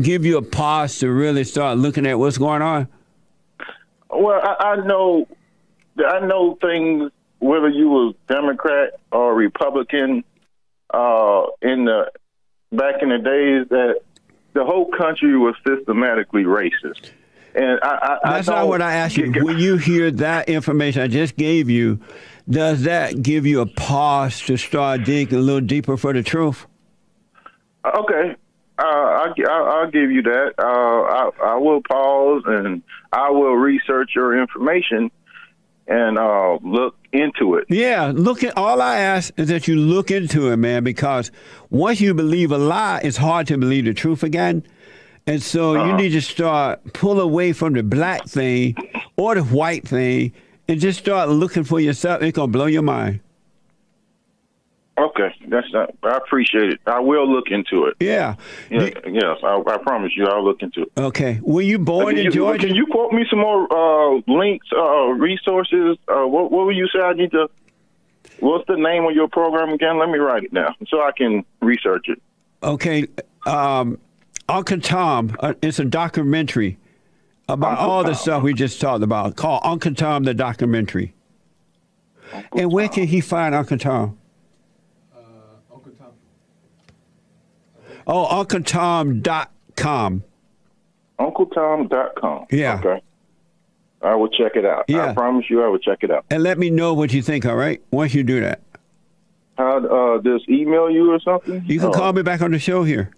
give 0.01 0.25
you 0.25 0.37
a 0.37 0.41
pause 0.41 0.99
to 0.99 1.09
really 1.09 1.43
start 1.43 1.77
looking 1.77 2.05
at 2.05 2.19
what's 2.19 2.37
going 2.37 2.61
on? 2.61 2.87
Well, 4.09 4.39
I, 4.43 4.73
I 4.73 4.85
know, 4.85 5.27
I 6.05 6.19
know 6.25 6.57
things. 6.61 7.11
Whether 7.39 7.69
you 7.69 7.87
was 7.89 8.15
Democrat 8.27 8.93
or 9.11 9.35
Republican, 9.35 10.23
uh, 10.91 11.43
in 11.61 11.85
the 11.85 12.11
back 12.71 13.03
in 13.03 13.09
the 13.09 13.19
days, 13.19 13.67
that 13.69 13.99
the 14.53 14.65
whole 14.65 14.87
country 14.87 15.37
was 15.37 15.53
systematically 15.65 16.45
racist. 16.45 17.11
And 17.53 17.79
I, 17.83 18.17
I, 18.23 18.29
That's 18.31 18.49
I 18.49 18.55
not 18.55 18.67
what 18.69 18.81
I 18.81 18.93
asked 18.93 19.17
you. 19.17 19.31
When 19.43 19.59
you 19.59 19.77
hear 19.77 20.09
that 20.11 20.49
information 20.49 21.03
I 21.03 21.07
just 21.07 21.35
gave 21.37 21.69
you, 21.69 21.99
does 22.49 22.83
that 22.83 23.21
give 23.21 23.45
you 23.45 23.61
a 23.61 23.65
pause 23.65 24.39
to 24.41 24.57
start 24.57 25.03
digging 25.03 25.37
a 25.37 25.41
little 25.41 25.61
deeper 25.61 25.97
for 25.97 26.13
the 26.13 26.23
truth? 26.23 26.65
Okay. 27.85 28.35
Uh, 28.79 28.83
I'll, 28.83 29.33
I'll, 29.49 29.65
I'll 29.65 29.91
give 29.91 30.11
you 30.11 30.21
that. 30.21 30.53
Uh, 30.59 30.63
I, 30.65 31.29
I 31.53 31.55
will 31.57 31.81
pause 31.89 32.43
and 32.45 32.83
I 33.11 33.29
will 33.31 33.55
research 33.55 34.11
your 34.15 34.39
information 34.39 35.09
and 35.87 36.17
uh, 36.19 36.57
look 36.61 36.95
into 37.13 37.55
it. 37.55 37.65
Yeah, 37.69 38.11
look 38.13 38.43
at 38.43 38.55
all 38.57 38.81
I 38.81 38.97
ask 38.99 39.33
is 39.37 39.47
that 39.47 39.67
you 39.67 39.75
look 39.77 40.11
into 40.11 40.51
it, 40.51 40.57
man, 40.57 40.83
because 40.83 41.31
once 41.69 42.01
you 42.01 42.13
believe 42.13 42.51
a 42.51 42.57
lie, 42.57 42.99
it's 43.03 43.17
hard 43.17 43.47
to 43.47 43.57
believe 43.57 43.85
the 43.85 43.93
truth 43.93 44.21
again. 44.21 44.63
And 45.25 45.41
so 45.41 45.73
you 45.73 45.79
Uh-huh. 45.79 45.97
need 45.97 46.09
to 46.09 46.21
start 46.21 46.93
pull 46.93 47.19
away 47.19 47.53
from 47.53 47.73
the 47.73 47.83
black 47.83 48.25
thing 48.25 48.75
or 49.17 49.35
the 49.35 49.43
white 49.43 49.87
thing 49.87 50.33
and 50.67 50.79
just 50.79 50.99
start 50.99 51.29
looking 51.29 51.63
for 51.63 51.79
yourself. 51.79 52.21
It's 52.21 52.35
gonna 52.35 52.51
blow 52.51 52.65
your 52.65 52.81
mind. 52.81 53.21
Okay, 54.97 55.31
that's 55.47 55.71
not. 55.71 55.93
I 56.01 56.17
appreciate 56.17 56.71
it. 56.71 56.79
I 56.87 56.99
will 56.99 57.31
look 57.31 57.51
into 57.51 57.85
it. 57.85 57.95
Yeah. 57.99 58.35
Yes, 58.71 58.93
yes 59.05 59.37
I, 59.43 59.61
I 59.67 59.77
promise 59.77 60.13
you, 60.15 60.25
I'll 60.25 60.43
look 60.43 60.63
into 60.63 60.83
it. 60.83 60.91
Okay. 60.97 61.39
Were 61.43 61.61
you 61.61 61.77
born 61.77 62.07
Can 62.07 62.17
in 62.17 62.25
you, 62.25 62.31
Georgia? 62.31 62.65
can 62.65 62.75
you 62.75 62.87
quote 62.87 63.13
me 63.13 63.23
some 63.29 63.39
more 63.39 63.71
uh, 63.71 64.21
links, 64.27 64.65
uh, 64.75 65.09
resources? 65.09 65.97
Uh, 66.07 66.25
what, 66.25 66.51
what 66.51 66.65
will 66.65 66.75
you 66.75 66.87
say 66.87 66.99
I 66.99 67.13
need 67.13 67.29
to? 67.31 67.47
What's 68.39 68.65
the 68.67 68.75
name 68.75 69.05
of 69.05 69.13
your 69.13 69.27
program 69.27 69.69
again? 69.69 69.99
Let 69.99 70.09
me 70.09 70.17
write 70.17 70.45
it 70.45 70.53
down 70.53 70.73
so 70.87 71.01
I 71.01 71.11
can 71.15 71.45
research 71.61 72.07
it. 72.09 72.19
Okay. 72.63 73.07
Um, 73.45 73.99
Uncle 74.49 74.79
Tom, 74.79 75.35
uh, 75.41 75.53
it's 75.61 75.77
a 75.77 75.85
documentary 75.85 76.77
about 77.49 77.71
Uncle 77.79 77.89
all 77.89 78.03
the 78.03 78.13
stuff 78.13 78.43
we 78.43 78.53
just 78.53 78.79
talked 78.81 79.03
about 79.03 79.35
Call 79.35 79.59
Uncle 79.63 79.93
Tom 79.93 80.23
the 80.23 80.33
documentary. 80.33 81.13
Uncle 82.33 82.59
and 82.59 82.71
where 82.71 82.87
Tom. 82.87 82.95
can 82.95 83.07
he 83.07 83.21
find 83.21 83.55
Uncle 83.55 83.77
Tom? 83.77 84.17
Uh, 85.15 85.19
Uncle 85.73 85.91
Tom. 85.97 86.07
Oh, 88.05 88.43
UncleTom.com. 88.43 90.23
UncleTom.com. 91.19 92.45
Yeah. 92.51 92.79
Okay. 92.79 93.01
I 94.01 94.13
will 94.15 94.29
check 94.29 94.55
it 94.55 94.65
out. 94.65 94.85
Yeah. 94.87 95.09
I 95.09 95.13
promise 95.13 95.45
you, 95.49 95.63
I 95.63 95.67
will 95.67 95.79
check 95.79 95.99
it 96.03 96.11
out. 96.11 96.25
And 96.29 96.43
let 96.43 96.59
me 96.59 96.69
know 96.69 96.93
what 96.93 97.11
you 97.13 97.21
think, 97.23 97.45
all 97.45 97.55
right? 97.55 97.81
Once 97.91 98.13
you 98.13 98.23
do 98.23 98.39
that. 98.41 98.61
How 99.57 99.77
uh, 99.79 100.21
just 100.21 100.47
email 100.47 100.89
you 100.91 101.11
or 101.11 101.19
something? 101.19 101.63
You 101.65 101.79
can 101.79 101.89
Oh, 101.89 101.91
call 101.91 102.13
me 102.13 102.21
back 102.21 102.41
on 102.41 102.51
the 102.51 102.59
show 102.59 102.83
here. 102.83 103.09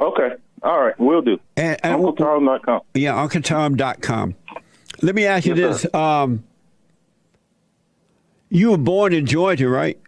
Okay. 0.00 0.30
All 0.62 0.80
right. 0.80 0.98
We'll 0.98 1.22
do. 1.22 1.38
And, 1.56 1.78
and 1.84 2.00
UncleTom.com. 2.02 2.80
Yeah, 2.94 3.14
UncleTom.com. 3.14 4.34
Let 5.02 5.14
me 5.14 5.26
ask 5.26 5.46
you 5.46 5.54
Yes, 5.54 5.82
this. 5.82 5.94
Um, 5.94 6.44
you 8.50 8.70
were 8.70 8.78
born 8.78 9.12
in 9.12 9.26
Georgia, 9.26 9.68
right? 9.68 9.98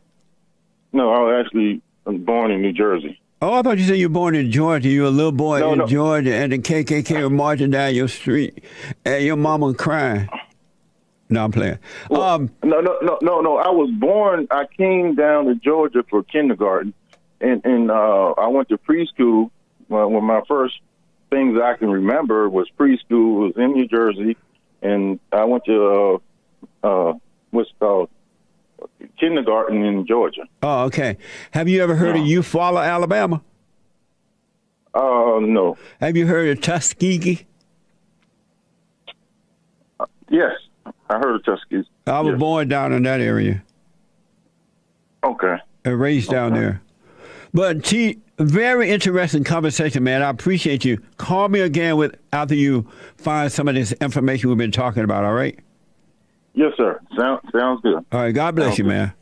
No, 0.93 1.11
I 1.13 1.19
was 1.21 1.45
actually 1.45 1.81
born 2.05 2.51
in 2.51 2.63
New 2.63 2.73
Jersey. 2.73 3.21
Oh, 3.43 3.53
I 3.55 3.63
thought 3.63 3.79
you 3.79 3.85
said 3.85 3.97
you 3.99 4.09
were 4.09 4.13
born 4.15 4.35
in 4.37 4.51
Georgia. 4.53 4.89
You 4.89 5.03
were 5.03 5.09
a 5.09 5.11
little 5.11 5.33
boy 5.33 5.59
No, 5.61 5.73
in 5.73 5.79
no. 5.81 5.87
Georgia, 5.87 6.35
and 6.35 6.53
the 6.53 6.59
KKK 6.59 7.23
were 7.23 7.31
marching 7.31 7.71
down 7.71 7.95
your 7.95 8.09
street, 8.09 8.63
and 9.05 9.25
your 9.25 9.37
mama 9.37 9.75
crying. 9.75 10.29
No, 11.31 11.45
I'm 11.45 11.53
playing. 11.53 11.79
Um, 12.11 12.51
No, 12.63 12.81
no, 12.81 12.99
no, 13.03 13.19
no, 13.23 13.41
no. 13.41 13.57
I 13.59 13.71
was 13.71 13.91
born. 13.99 14.47
I 14.51 14.67
came 14.77 15.15
down 15.15 15.47
to 15.47 15.55
Georgia 15.57 16.05
for 16.09 16.23
kindergarten, 16.23 16.95
and 17.41 17.65
and 17.65 17.91
uh, 17.91 18.33
I 18.39 18.47
went 18.47 18.69
to 18.69 18.79
preschool. 18.79 19.51
Well, 19.89 20.09
when 20.11 20.25
my 20.25 20.41
first 20.49 20.75
things 21.31 21.59
I 21.63 21.75
can 21.77 21.91
remember 21.91 22.49
was 22.49 22.69
preschool 22.79 23.45
was 23.47 23.53
in 23.57 23.73
New 23.73 23.87
Jersey, 23.89 24.37
and 24.83 25.19
I 25.33 25.45
went 25.45 25.65
to 25.67 26.21
uh, 26.83 26.87
uh, 26.87 27.15
what's 27.51 27.71
called 27.79 28.09
kindergarten 29.19 29.83
in 29.85 30.07
Georgia. 30.07 30.43
oh, 30.63 30.85
okay. 30.85 31.17
Have 31.53 31.69
you 31.69 31.83
ever 31.83 31.95
heard 31.97 32.17
of 32.17 32.23
No. 32.23 32.29
Eufaula, 32.29 32.85
Alabama? 32.87 33.41
Uh, 34.95 35.39
no. 35.41 35.77
Have 36.01 36.17
you 36.17 36.27
heard 36.27 36.49
of 36.51 36.61
Tuskegee? 36.63 37.47
Yes, 40.29 40.53
I 41.09 41.19
heard 41.19 41.37
of 41.37 41.45
Tuskegee. 41.45 41.89
I 42.07 42.21
was 42.21 42.33
Yes. 42.33 42.41
born 42.41 42.69
down 42.69 42.93
in 42.93 43.03
that 43.05 43.21
area 43.21 43.63
Okay. 45.25 45.57
and 45.85 46.01
raised 46.01 46.31
down 46.31 46.53
there. 46.55 46.83
But 47.53 47.85
T, 47.85 48.19
very 48.39 48.91
interesting 48.91 49.45
conversation, 49.45 50.03
man. 50.03 50.23
I 50.23 50.29
appreciate 50.31 50.85
you. 50.85 51.01
Call 51.19 51.49
me 51.49 51.61
again 51.61 51.97
with 51.97 52.17
after 52.33 52.55
you 52.55 52.87
find 53.17 53.51
some 53.53 53.69
of 53.69 53.75
this 53.75 53.93
information 53.93 54.49
we've 54.49 54.59
been 54.59 54.73
talking 54.73 55.05
about. 55.05 55.25
All 55.25 55.35
right. 55.35 55.59
Yes, 56.55 56.73
sir. 56.77 57.01
Sound, 57.17 57.41
sounds 57.53 57.81
good. 57.83 58.05
All 58.13 58.21
right. 58.21 58.33
God 58.33 58.55
bless 58.57 58.79
you, 58.79 58.85
Okay. 58.85 58.95
man. 58.95 59.13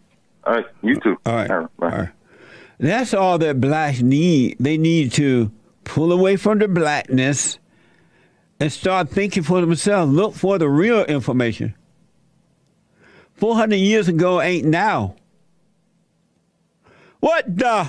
All 0.44 0.55
right. 0.55 0.66
You 0.83 0.98
too. 1.01 1.16
All 1.27 1.35
right. 1.35 1.51
All 1.51 1.57
All 1.59 1.68
right. 1.79 1.98
right. 2.01 2.09
That's 2.79 3.14
all 3.14 3.38
that 3.38 3.61
blacks 3.61 4.01
need. 4.03 4.57
They 4.59 4.77
need 4.77 5.12
to 5.12 5.51
pull 5.85 6.11
away 6.12 6.37
from 6.37 6.59
the 6.59 6.68
blackness 6.68 7.59
and 8.61 8.72
start 8.72 9.09
thinking 9.09 9.42
for 9.42 9.61
themselves. 9.61 10.12
Look 10.12 10.35
for 10.35 10.59
the 10.59 10.68
real 10.68 11.05
information. 11.05 11.75
400 13.35 13.77
years 13.77 14.09
ago 14.09 14.40
ain't 14.40 14.66
now. 14.66 15.16
What 17.20 17.57
the? 17.57 17.88